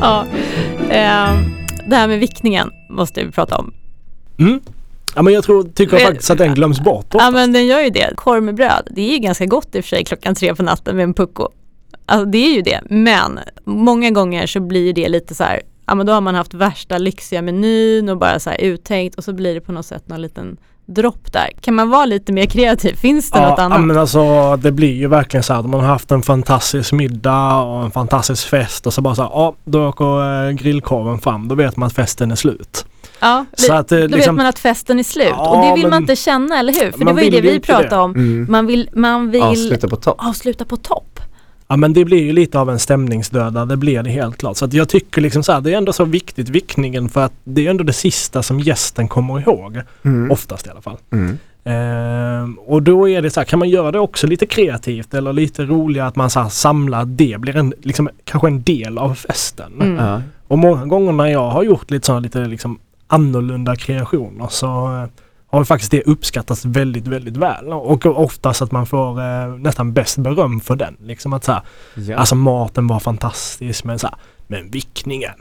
[0.00, 0.24] ja,
[1.86, 3.72] det här med vickningen måste vi prata om.
[4.38, 4.60] Mm.
[5.14, 7.30] Ja men jag tror, tycker Men- faktiskt att den glöms bort Ja ofta.
[7.30, 8.12] men den gör ju det.
[8.16, 10.62] Korv med bröd, det är ju ganska gott i och för sig klockan tre på
[10.62, 11.48] natten med en pucko.
[12.06, 15.94] Alltså det är ju det, men många gånger så blir det lite så här, ja
[15.94, 19.32] men då har man haft värsta lyxiga menyn och bara så här uttänkt och så
[19.32, 21.50] blir det på något sätt någon liten dropp där.
[21.60, 22.94] Kan man vara lite mer kreativ?
[22.96, 23.80] Finns det något Ja, annat?
[23.80, 27.84] men alltså det blir ju verkligen så att man har haft en fantastisk middag och
[27.84, 31.48] en fantastisk fest och så bara så här, ja då åker eh, grillkorven fram.
[31.48, 32.86] Då vet man att festen är slut.
[33.20, 35.74] ja, Så att, eh, då vet liksom- man att festen är slut och Ja, det
[35.74, 36.90] vill man men- inte känna, eller hur?
[36.92, 37.96] För det Man var ju det vi pratade det.
[37.96, 38.14] om.
[38.14, 38.46] Mm.
[38.50, 40.16] Man vill, man vill Avsluta på topp.
[40.18, 41.13] avsluta på topp.
[41.68, 44.56] Ja men det blir ju lite av en stämningsdöda, det blir det helt klart.
[44.56, 47.32] Så att jag tycker liksom så här, det är ändå så viktigt vickningen för att
[47.44, 49.80] det är ändå det sista som gästen kommer ihåg.
[50.02, 50.30] Mm.
[50.30, 50.96] Oftast i alla fall.
[51.12, 51.38] Mm.
[51.64, 55.32] Ehm, och då är det så här, kan man göra det också lite kreativt eller
[55.32, 59.14] lite roligare att man så här samlar det blir en, liksom, kanske en del av
[59.14, 59.72] festen.
[59.80, 59.96] Mm.
[59.96, 60.22] Ja.
[60.48, 65.08] Och många gånger när jag har gjort lite sådana lite liksom annorlunda kreationer så eh,
[65.54, 67.66] har faktiskt det uppskattats väldigt, väldigt väl.
[67.68, 70.96] Och oftast att man får eh, nästan bäst beröm för den.
[71.00, 71.62] Liksom att så här,
[71.94, 72.16] Ja.
[72.16, 75.34] Alltså maten var fantastisk men så här, men vickningen.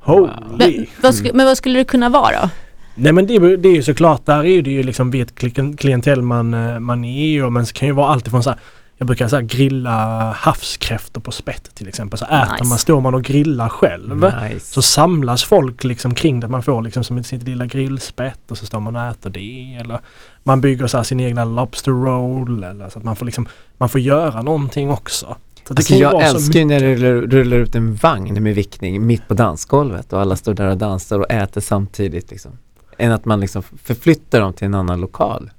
[0.00, 0.28] Holy!
[0.58, 2.48] Men vad, sk- men vad skulle det kunna vara då?
[2.94, 6.22] Nej men det, det är ju såklart, där är det ju liksom vilket kli- klientell
[6.22, 8.58] man, eh, man är och men det kan ju vara alltifrån så här
[8.96, 12.18] jag brukar så här grilla havskräftor på spett till exempel.
[12.18, 12.64] Så äter Nice.
[12.64, 14.16] man, står man och grillar själv.
[14.16, 14.72] Nice.
[14.72, 16.48] Så samlas folk liksom kring det.
[16.48, 19.78] Man får liksom som sitt lilla grillspett och så står man och äter det.
[19.80, 20.00] Eller
[20.42, 22.64] man bygger så här sin egna lobster roll.
[22.64, 23.46] Eller så att man får liksom,
[23.78, 25.36] man får göra någonting också.
[25.68, 29.06] Så det Alltså jag älskar ju när det rullar, rullar ut en vagn med vickning
[29.06, 32.52] mitt på dansgolvet och alla står där och dansar och äter samtidigt liksom.
[32.98, 35.50] Än att man liksom förflyttar dem till en annan lokal.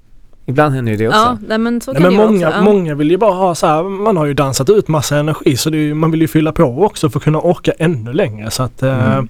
[0.46, 1.18] Ibland händer ju det också.
[1.18, 2.58] Ja, nej, men så Nej, kan men det många, också.
[2.58, 2.64] Ja.
[2.64, 5.70] många vill ju bara ha så här, man har ju dansat ut massa energi så
[5.70, 8.50] det är, ju- man vill ju fylla på också för att kunna orka ännu längre.
[8.50, 9.28] Så att, eh, Mm.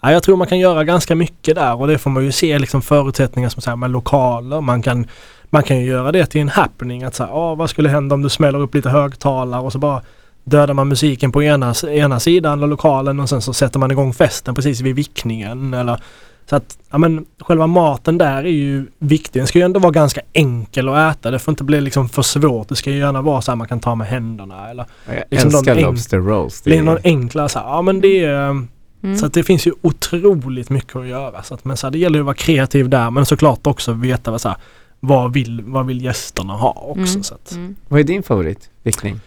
[0.00, 2.58] ja, jag tror man kan göra ganska mycket där och det får man ju se
[2.58, 4.60] liksom förutsättningar som så här, med lokaler.
[4.60, 5.06] Man kan,
[5.50, 7.02] man kan ju göra det till en happening.
[7.04, 9.78] Att så här, ah, vad skulle hända om du smäller upp lite högtalare och så
[9.78, 10.02] bara
[10.44, 14.12] dödar man musiken på ena, ena sidan av lokalen och sen så sätter man igång
[14.14, 15.74] festen precis vid vickningen.
[15.74, 16.00] Eller,
[16.46, 19.40] så att ja, men, själva maten där är ju viktig.
[19.40, 21.30] Den ska ju ändå vara ganska enkel att äta.
[21.30, 22.68] Det får inte bli liksom för svårt.
[22.68, 24.70] Det ska ju gärna vara så här man kan ta med händerna.
[24.70, 26.60] Eller Jag liksom älskar Lobster Rolls.
[26.62, 27.66] Det är- någon enklare så här.
[27.66, 28.66] Ja men det är...
[29.02, 29.16] Mm.
[29.16, 31.42] Så att det finns ju otroligt mycket att göra.
[31.42, 33.92] Så att, men så här, det gäller ju att vara kreativ där men såklart också
[33.92, 34.58] veta vad, så här,
[35.00, 37.00] vad, vill, vad vill gästerna ha också.
[37.12, 37.22] Mm.
[37.22, 37.76] Så att, Mm.
[37.88, 39.20] Vad är din favorit vickning?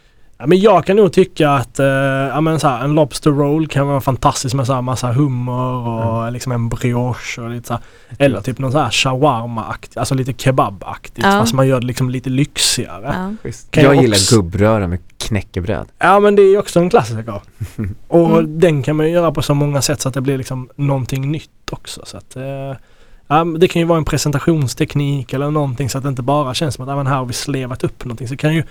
[0.43, 3.67] Ja, men jag kan nog tycka att eh, ja, men så här, en Lobster Roll
[3.67, 7.73] kan vara fantastisk med så här massa hummer och liksom en brioche och lite så
[7.73, 7.81] här,
[8.17, 11.31] Eller typ någon så här shawarma-aktigt, alltså lite kebab-aktigt Ja.
[11.31, 13.35] fast man gör det liksom lite lyxigare.
[13.43, 13.49] Ja.
[13.71, 15.87] Jag jag gillar också- gubbröra med knäckebröd.
[15.99, 17.41] Ja men det är ju också en klassiker.
[18.07, 18.59] Och Mm.
[18.59, 21.31] den kan man ju göra på så många sätt så att det blir liksom någonting
[21.31, 22.01] nytt också.
[22.05, 26.21] Så att, eh, det kan ju vara en presentationsteknik eller någonting så att det inte
[26.21, 28.27] bara känns som att men här har vi slevat upp någonting.
[28.27, 28.63] Så det kan ju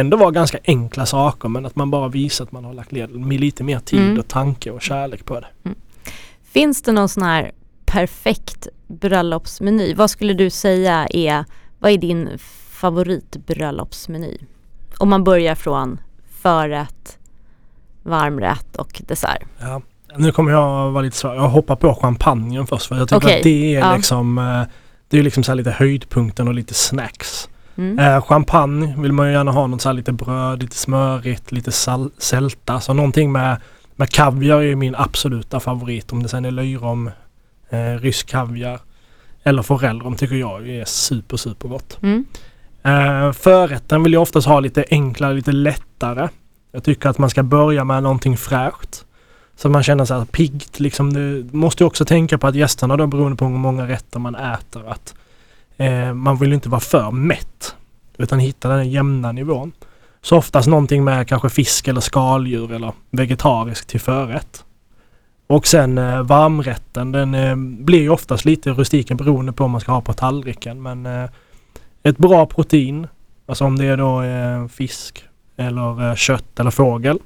[0.00, 3.38] ändå vara ganska enkla saker men att man bara visar att man har lagt ner
[3.38, 4.18] lite mer tid Mm.
[4.18, 5.46] och tanke och kärlek på det.
[6.52, 7.52] Finns det någon sån här
[7.86, 9.94] perfekt bröllopsmeny?
[9.94, 11.44] Vad skulle du säga är,
[11.78, 12.38] vad är din
[12.70, 14.38] favoritbröllopsmeny?
[14.98, 16.00] Om man börjar från
[16.40, 17.18] förrätt,
[18.02, 19.42] varmrätt och dessert.
[19.60, 19.82] Ja.
[20.16, 21.34] Nu kommer jag vara lite svår.
[21.34, 23.96] Jag hoppar på champagnen först för jag tycker Okej, att det är ja.
[23.96, 24.62] liksom eh,
[25.08, 27.48] det är liksom så lite höjdpunkten och lite snacks.
[27.78, 27.98] Mm.
[27.98, 31.72] Eh, champagne vill man ju gärna ha något så här lite bröd, lite smörigt, lite
[31.72, 32.80] sal- sälta.
[32.80, 33.56] Så någonting med,
[33.96, 36.12] med kaviar är min absoluta favorit.
[36.12, 37.10] Om det sen är löjrom,
[37.70, 38.80] eh, rysk kaviar
[39.42, 41.98] eller forellrom tycker jag är super super gott.
[42.02, 42.24] Mm.
[42.82, 46.28] Eh, förrätten vill jag oftast ha lite enklare, lite lättare.
[46.72, 49.04] Jag tycker att man ska börja med någonting fräscht.
[49.56, 51.12] Så man känner sig piggt liksom.
[51.12, 54.34] Du måste ju också tänka på att gästerna då beroende på hur många rätter man
[54.34, 55.14] äter att
[55.78, 57.74] eh, man vill inte vara för mätt.
[58.16, 59.72] Utan hitta den jämna nivån.
[60.22, 64.64] Så oftast någonting med kanske fisk eller skaldjur eller vegetariskt till förrätt.
[65.46, 69.80] Och sen eh, varmrätten den eh, blir ju oftast lite rustiken beroende på vad man
[69.80, 70.82] ska ha på tallriken.
[70.82, 71.30] Men eh,
[72.02, 73.06] ett bra protein,
[73.46, 75.24] alltså om det är då eh, fisk
[75.56, 77.18] eller eh, kött eller fågel.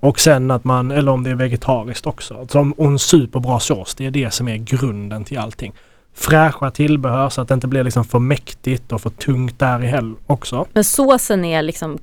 [0.00, 2.38] Och sen att man, eller om det är vegetariskt också.
[2.38, 5.72] Alltså, och en superbra sås, det är det som är grunden till allting.
[6.14, 9.86] Fräscha tillbehör så att det inte blir liksom för mäktigt och för tungt där i
[9.86, 10.66] heller också.
[10.72, 11.98] Men såsen är liksom,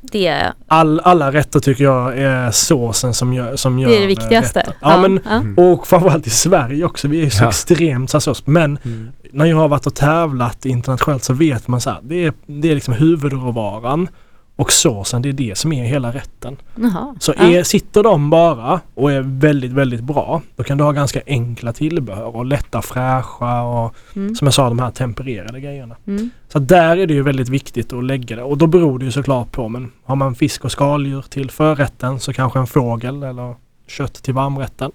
[0.00, 4.04] det, All, alla rätter tycker jag är såsen som gör, som gör det är det
[4.04, 4.58] eh, viktigaste.
[4.60, 4.72] rätten.
[4.80, 5.30] Ja, men ja.
[5.30, 5.54] Mm.
[5.58, 7.08] och framförallt i Sverige också.
[7.08, 7.48] Vi är så Ja.
[7.48, 8.46] extremt sås.
[8.46, 9.08] Men Mm.
[9.32, 11.98] när jag har varit och tävlat internationellt så vet man så här.
[12.02, 14.08] Det är, det är liksom huvudråvaran
[14.56, 15.22] och såsen.
[15.22, 16.56] Det är det som är hela rätten.
[16.74, 17.14] Jaha.
[17.20, 17.42] Så ja.
[17.42, 20.42] är, sitter de bara och är väldigt, väldigt bra.
[20.56, 24.34] Då kan du ha ganska enkla tillbehör och lätta fräscha och Mm.
[24.34, 25.96] som jag sa de här tempererade grejerna.
[26.06, 26.30] Mm.
[26.48, 29.10] Så där är det ju väldigt viktigt att lägga det och då beror det ju
[29.10, 33.54] såklart på men har man fisk och skaldjur till förrätten så kanske en fågel eller
[33.86, 34.90] kött till varmrätten.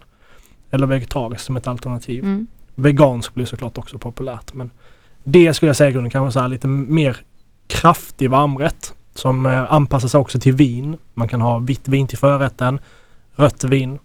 [0.71, 2.23] Eller vegetariskt som ett alternativ.
[2.23, 2.47] Mm.
[2.75, 4.71] Vegansk blir såklart också populärt men
[5.23, 7.17] Det skulle jag säga i grunden kanske så lite mer
[7.67, 10.97] kraftig varmrätt som eh, anpassar sig också till vin.
[11.13, 12.79] Man kan ha vitt vin till förrätten,
[13.35, 13.99] rött vin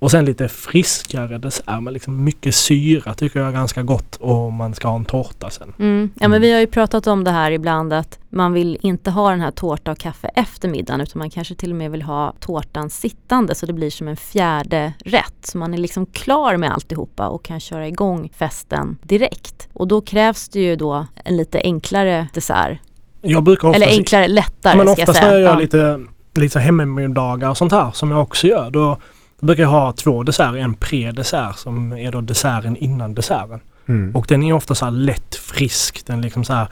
[0.00, 4.54] och sen lite friskare dessert med liksom mycket syra tycker jag är ganska gott om
[4.54, 5.72] man ska ha en tårta sen.
[5.78, 6.10] Mm.
[6.20, 9.30] Ja men vi har ju pratat om det här ibland att man vill inte ha
[9.30, 12.34] den här tårta och kaffe efter middagen utan man kanske till och med vill ha
[12.40, 15.46] tårtan sittande så det blir som en fjärde rätt.
[15.46, 19.68] Så man är liksom klar med alltihopa och kan köra igång festen direkt.
[19.72, 22.78] Och då krävs det ju då en lite enklare dessert.
[23.22, 25.30] Jag brukar oftast, Eller enklare, lättare men ska jag oftast säga.
[25.30, 25.58] när jag gör Ja.
[25.60, 26.00] lite,
[26.34, 28.98] lite hemmamiddagar och sånt här som jag också gör då
[29.40, 33.60] brukar jag ha två desserter, en pre-dessert som är då desserten innan desserten.
[33.88, 34.16] Mm.
[34.16, 36.06] Och den är ofta så här lätt frisk.
[36.06, 36.62] Den liksom så här,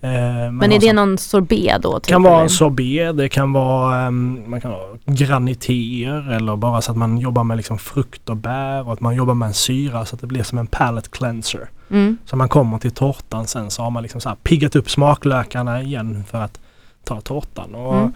[0.00, 1.94] eh, Men är så- det någon sorbet då?
[1.94, 2.42] Det Typ, kan vara eller?
[2.42, 7.18] en sorbet, det kan vara ehm, man kan ha graniteer eller bara så att man
[7.18, 10.20] jobbar med liksom frukt och bär och att man jobbar med en syra så att
[10.20, 11.68] det blir som en palate cleanser.
[11.90, 12.18] Mm.
[12.24, 15.82] Så man kommer till tårtan sen så har man liksom så här piggat upp smaklökarna
[15.82, 16.60] igen för att
[17.04, 17.74] ta tårtan.
[17.74, 18.12] Och Mm.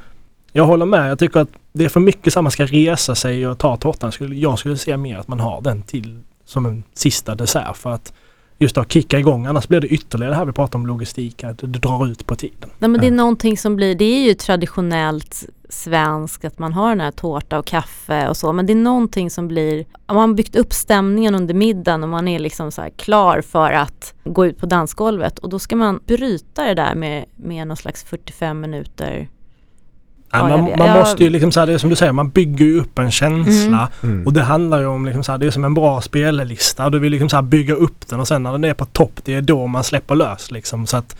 [0.52, 3.46] Jag håller med, jag tycker att det är för mycket så man ska resa sig
[3.46, 4.12] och ta tårtan.
[4.20, 8.12] Jag skulle se mer att man har den till som en sista dessert för att
[8.58, 11.58] just att kicka igång annars blir det ytterligare det här vi pratar om logistik, att
[11.58, 12.70] det drar ut på tiden.
[12.78, 16.88] Nej, men det är någonting som blir, det är ju traditionellt svenskt att man har
[16.88, 20.28] den här tårta och kaffe och så men det är någonting som blir, om man
[20.28, 24.14] har byggt upp stämningen under middagen och man är liksom så här klar för att
[24.24, 28.04] gå ut på dansgolvet och då ska man bryta det där med, med någon slags
[28.04, 29.28] 45 minuter.
[30.32, 32.64] Ja, man man måste ju liksom så här, det är som du säger, man bygger
[32.64, 33.88] ju upp en känsla.
[34.02, 34.26] Mm.
[34.26, 36.90] Och det handlar ju om liksom så här, det är som en bra spellista.
[36.90, 39.20] Du vill liksom så här bygga upp den och sen när den är på topp,
[39.24, 40.86] det är då man släpper lös liksom.
[40.86, 41.16] Så att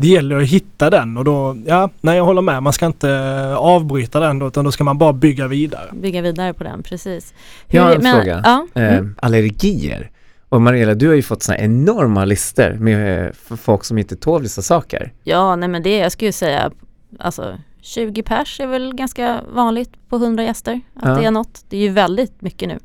[0.00, 2.62] det gäller att hitta den och då, ja, nej jag håller med.
[2.62, 5.90] Man ska inte eh, avbryta den då, utan då ska man bara bygga vidare.
[5.92, 7.34] Bygga vidare på den, precis.
[7.66, 8.40] Jag har en men- fråga.
[8.44, 9.14] Ja, Eh, mm.
[9.22, 10.10] allergier.
[10.48, 14.42] Och Mariella, du har ju fått såna enorma listor med eh, folk som inte tål
[14.42, 15.12] vissa saker.
[15.24, 16.70] ja nej men det, jag skulle ju säga,
[17.18, 20.80] alltså 20 pers är väl ganska vanligt på 100 gäster.
[20.96, 21.14] Att Ja.
[21.14, 21.64] det är något.
[21.68, 22.78] Det är ju väldigt mycket nu.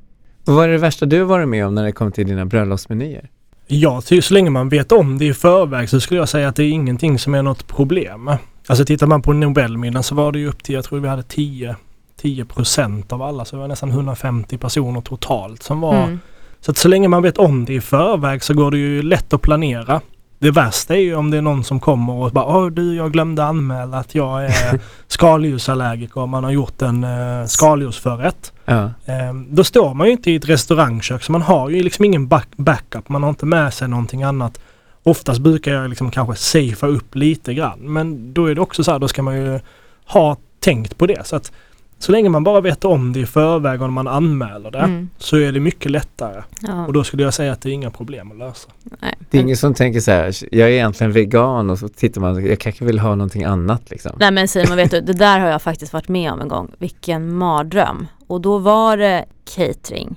[0.48, 2.46] Och vad är det värsta du har varit med om när det kommer till dina
[2.46, 3.30] bröllopsmenyer?
[3.68, 6.64] Ja, så länge man vet om det i förväg så skulle jag säga att det
[6.64, 8.32] är ingenting som är något problem.
[8.68, 11.24] Alltså tittar man på Nobelmiddagen så var det ju upp till, jag tror vi hade
[11.24, 11.76] 10
[12.22, 16.20] 10 procent av alla, så det var nästan 150 personer totalt som var Mm.
[16.60, 19.34] Så att så länge man vet om det i förväg så går det ju lätt
[19.34, 20.02] att planera.
[20.40, 23.12] Det värsta är ju om det är någon som kommer och bara Åh du, jag
[23.12, 28.54] glömde anmäla att jag är skaldjursallergiker och man har gjort en uh, skaldjursförrätt.
[28.66, 28.84] Ja.
[28.84, 32.28] Eh, då står man ju inte i ett restaurangkök så man har ju liksom ingen
[32.28, 33.10] back backup.
[33.10, 34.60] Man har inte med sig någonting annat.
[35.04, 37.80] Oftast brukar jag liksom kanske safea upp lite grann.
[37.80, 39.60] Men då är det också så här, då ska man ju
[40.06, 41.28] ha tänkt på det.
[41.28, 41.52] Så att
[42.00, 45.10] så länge man bara vet om det i förväg och man anmäler det Mm.
[45.18, 46.44] så är det mycket lättare.
[46.62, 46.86] Ja.
[46.86, 48.70] Och då skulle jag säga att det är inga problem att lösa.
[49.02, 49.16] Nej.
[49.30, 52.46] Det är ingen som tänker så här, jag är egentligen vegan och så tittar man,
[52.46, 54.12] jag kanske vill ha någonting annat liksom.
[54.20, 56.72] Nej men Simon, vet du, det där har jag faktiskt varit med om en gång.
[56.78, 58.08] Vilken mardröm.
[58.28, 60.16] Och då var det catering.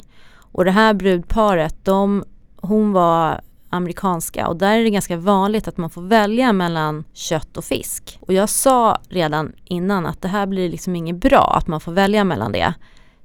[0.53, 2.25] Och det här brudparet, de,
[2.57, 7.57] hon var amerikanska och där är det ganska vanligt att man får välja mellan kött
[7.57, 8.19] och fisk.
[8.21, 11.93] Och jag sa redan innan att det här blir liksom inget bra att man får
[11.93, 12.75] välja mellan det.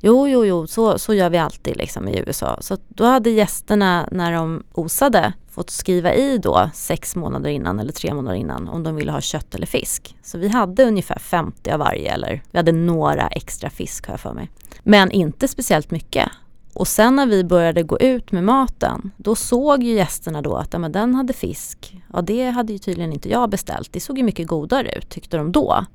[0.05, 2.57] Jo, jo, jo, så, så gör vi alltid liksom i USA.
[2.61, 7.91] Så då hade gästerna när de osade fått skriva i då sex månader innan eller
[7.91, 10.15] tre månader innan om de ville ha kött eller fisk.
[10.23, 14.19] Så vi hade ungefär 50 av varje eller vi hade några extra fisk har jag
[14.19, 14.49] för mig.
[14.83, 16.29] Men inte speciellt mycket.
[16.73, 20.73] Och sen när vi började gå ut med maten, då såg ju gästerna då att
[20.73, 21.97] ja, men den hade fisk.
[22.13, 23.93] Ja, det hade ju tydligen inte jag beställt.
[23.93, 25.85] Det såg ju mycket godare ut tyckte de då.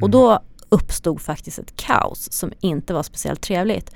[0.00, 3.90] Och då uppstod faktiskt ett kaos som inte var speciellt trevligt.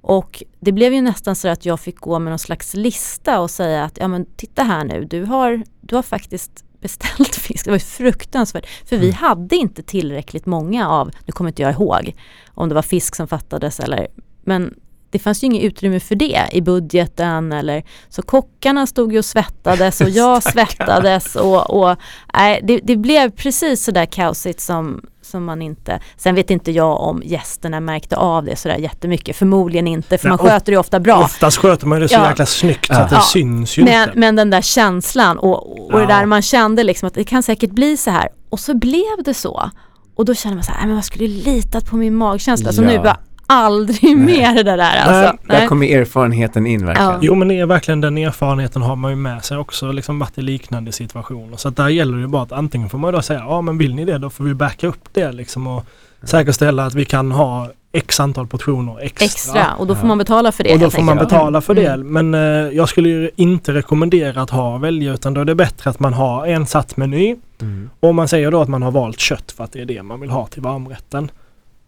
[0.00, 3.50] Och det blev ju nästan så att jag fick gå med någon slags lista och
[3.50, 7.64] säga att ja men titta här nu, du har, du har faktiskt beställt fisk.
[7.64, 8.66] Det var ju fruktansvärt.
[8.84, 12.14] För vi hade inte tillräckligt många av, nu kommer inte jag ihåg
[12.48, 14.06] om det var fisk som fattades eller,
[14.42, 14.74] men
[15.14, 19.24] det fanns ju inget utrymme för det i budgeten eller så kockarna stod ju och
[19.24, 21.96] svettades och jag svettades och, och
[22.34, 27.00] nej, det, det blev precis sådär kaosigt som, som man inte, sen vet inte jag
[27.00, 31.00] om gästerna märkte av det sådär jättemycket, förmodligen inte för Nej, man sköter det ofta
[31.00, 31.18] bra.
[31.24, 32.28] Oftast sköter man det så Ja.
[32.28, 32.98] jäkla snyggt så Ja.
[32.98, 33.22] att det Ja.
[33.22, 34.18] syns ju Men, inte.
[34.18, 36.06] men den där känslan och, och det Ja.
[36.06, 39.34] där man kände liksom att det kan säkert bli så här och så blev det
[39.34, 39.70] så.
[40.16, 42.72] Och då kände man så här, "Nej, men man skulle litat på min magkänsla.
[42.72, 42.86] Så Ja.
[42.86, 43.16] nu bara
[43.46, 45.38] aldrig mer det där alltså.
[45.48, 47.10] Där kommer erfarenheten in verkligen.
[47.10, 47.18] Ja.
[47.22, 50.38] Jo men det är verkligen den erfarenheten har man ju med sig också liksom varit
[50.38, 51.56] i liknande situationer.
[51.56, 53.78] Så att där gäller det ju bara att antingen får man då säga ja men
[53.78, 55.86] vill ni det då får vi backa upp det liksom och
[56.22, 59.24] säkerställa att vi kan ha x antal portioner extra.
[59.24, 61.86] Extra och då får man betala för det Och då får man betala för det.
[61.86, 62.12] Mm.
[62.12, 65.90] Men eh, jag skulle ju inte rekommendera att ha välja utan då är det bättre
[65.90, 67.36] att man har en satsmeny.
[67.60, 67.90] Mm.
[68.00, 70.02] Och om man säger då att man har valt kött för att det är det
[70.02, 71.30] man vill ha till varmrätten.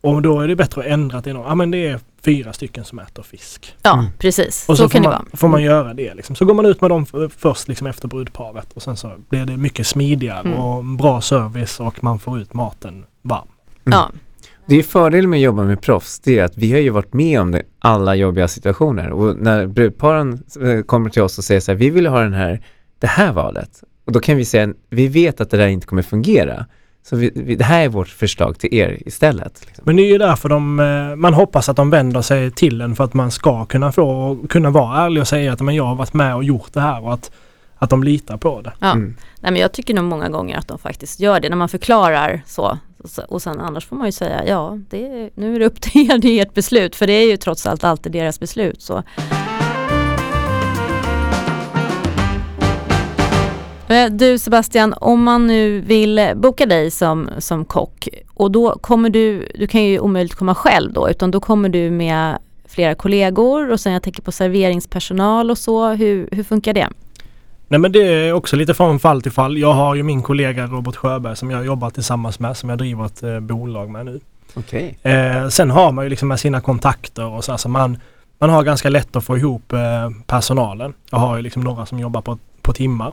[0.01, 2.85] Och då är det bättre att ändra till någon, ja men det är fyra stycken
[2.85, 3.75] som äter fisk.
[3.83, 4.07] Ja, Mm.
[4.19, 4.65] precis.
[4.69, 5.23] Och så, så, kan får, det vara.
[5.31, 6.37] man, får man göra det liksom.
[6.37, 7.07] Så går man ut med dem
[7.39, 10.59] först liksom efter brudparet och sen så blir det mycket smidigare Mm.
[10.59, 13.49] och bra service och man får ut maten varm.
[13.85, 14.11] Ja,
[14.67, 17.13] Det är fördelen med att jobba med proffs, det är att vi har ju varit
[17.13, 21.61] med om det, alla jobbiga situationer och när brudparen eh, kommer till oss och säger
[21.61, 22.63] så här, vi vill ha den här,
[22.99, 26.03] det här valet och då kan vi säga, vi vet att det där inte kommer
[26.03, 26.67] fungera.
[27.09, 29.63] Så vi, vi, det här är vårt förslag till er istället.
[29.67, 29.83] Liksom.
[29.87, 32.97] Men det är ju därför de, eh, man hoppas att de vänder sig till en
[32.97, 35.95] för att man ska kunna få kunna vara ärlig och säga att men jag har
[35.95, 37.31] varit med och gjort det här och att,
[37.77, 38.73] att de litar på det.
[38.79, 38.93] ja.
[38.93, 39.17] Mm.
[39.41, 42.43] Nej, men jag tycker nog många gånger att de faktiskt gör det när man förklarar
[42.47, 42.79] så.
[43.29, 46.11] Och sen annars får man ju säga ja, det är, nu är det upp till
[46.11, 46.97] er, det är ert beslut.
[46.97, 48.83] För det är ju trots allt alltid deras beslut.
[48.83, 49.03] Så.
[54.11, 59.11] Du Sebastian, om man nu vill eh, boka dig som, som kock och då kommer
[59.11, 63.71] du, du kan ju omöjligt komma själv då, utan då kommer du med flera kollegor
[63.71, 65.89] och sen jag tänker på serveringspersonal och så.
[65.89, 66.89] Hur, hur funkar det?
[67.69, 69.59] Nej men det är också lite från fall till fall.
[69.59, 73.07] Jag har ju min kollega Robert Sjöberg som jag jobbar tillsammans med som jag driver
[73.07, 74.21] ett eh, bolag med nu.
[74.55, 74.99] Okej.
[75.03, 77.99] Eh, sen har man ju liksom med sina kontakter och så, alltså man,
[78.39, 80.95] man har ganska lätt att få ihop eh, personalen.
[81.11, 83.13] Jag har ju liksom några som jobbar på, på timmar.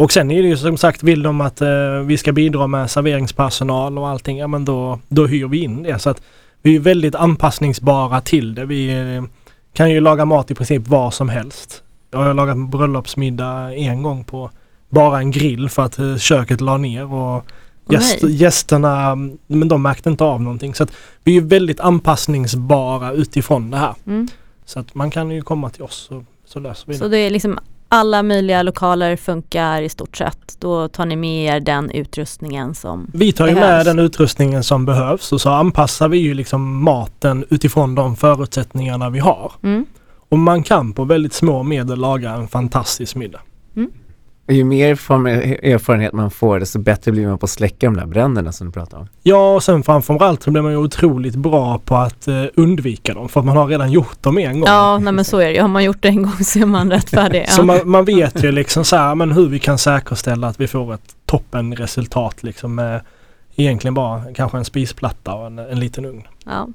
[0.00, 1.68] Och sen är det ju som sagt, vill de att eh,
[2.04, 5.98] vi ska bidra med serveringspersonal och allting, ja men då, då hyr vi in det.
[5.98, 6.22] Så att
[6.62, 8.64] vi är väldigt anpassningsbara till det.
[8.64, 9.24] Vi eh,
[9.72, 11.82] kan ju laga mat i princip var som helst.
[12.10, 14.50] Jag har lagat bröllopsmiddag en gång på
[14.88, 17.44] bara en grill för att eh, köket la ner och
[17.90, 18.32] Gäst, nej.
[18.32, 20.74] gästerna, men de märkte inte av någonting.
[20.74, 20.92] Så att
[21.24, 23.94] vi är väldigt anpassningsbara utifrån det här.
[24.06, 24.28] Mm.
[24.64, 27.10] Så att man kan ju komma till oss så, så löser vi Så det.
[27.10, 27.58] det är liksom
[27.92, 30.56] alla möjliga lokaler funkar i stort sett.
[30.58, 33.70] Då tar ni med er den utrustningen som Vi tar ju behövs.
[33.70, 39.10] med den utrustningen som behövs och så anpassar vi ju liksom maten utifrån de förutsättningarna
[39.10, 39.52] vi har.
[39.62, 39.86] mm.
[40.28, 43.40] Och man kan på väldigt små medel laga en fantastisk middag.
[44.50, 48.52] Ju mer erfarenhet man får, desto bättre blir man på att släcka de där bränderna
[48.52, 49.08] som du pratade om.
[49.22, 53.28] Ja, och sen framförallt så blir man ju otroligt bra på att eh, undvika dem
[53.28, 54.68] för att man har redan gjort dem en gång.
[54.68, 55.60] Ja, nej men så är det ju.
[55.60, 57.48] Har man gjort det en gång så är man rättfärdig.
[57.48, 57.64] Så Ja.
[57.64, 60.94] man, man vet ju liksom så här, men hur vi kan säkerställa att vi får
[60.94, 63.00] ett toppenresultat liksom med
[63.56, 66.22] egentligen bara kanske en spisplatta och en, en liten ugn.
[66.44, 66.68] Ja.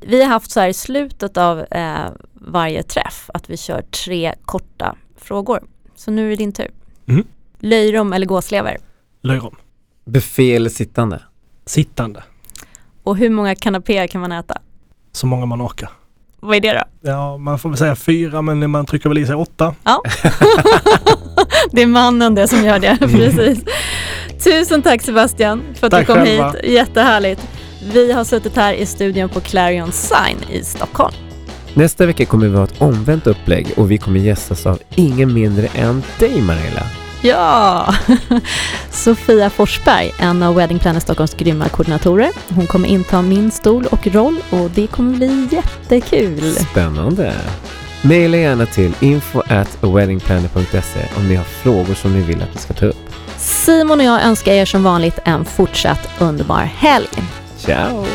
[0.00, 1.94] Vi har haft så här i slutet av eh,
[2.34, 5.60] varje träff att vi kör tre korta frågor.
[5.96, 6.70] Så nu är det din tur.
[7.08, 7.24] Mm.
[7.58, 8.76] Löjrom eller gåslever?
[9.22, 9.56] Löjrom.
[10.04, 11.22] Buffé eller sittande?
[11.66, 12.22] Sittande.
[13.04, 14.58] Och hur många kanapéer kan man äta?
[15.12, 15.90] Så många man orkar.
[16.40, 17.08] Vad är det då?
[17.10, 19.74] Ja, man får väl säga fyra men man trycker väl i sig åtta.
[21.72, 23.64] Det är mannen det som gör det, precis.
[24.44, 26.50] Tusen tack Sebastian för att Tack du kom själva.
[26.52, 26.70] hit.
[26.72, 27.48] Jättehärligt.
[27.92, 31.14] Vi har suttit här i studion på Clarion Sign i Stockholm.
[31.76, 35.66] Nästa vecka kommer vi ha ett omvänt upplägg och vi kommer gästas av ingen mindre
[35.66, 36.82] än dig Mariella.
[37.22, 37.94] Ja!
[38.90, 42.30] Sofia Forsberg, en av Wedding Planner Stockholms grymma koordinatorer.
[42.48, 46.52] Hon kommer inta min stol och roll och det kommer bli jättekul.
[46.52, 47.34] Spännande!
[48.02, 52.58] Maila gärna till info at weddingplanner.se om ni har frågor som ni vill att vi
[52.58, 53.10] ska ta upp.
[53.38, 57.08] Simon och jag önskar er som vanligt en fortsatt underbar helg.
[57.56, 58.06] Ciao!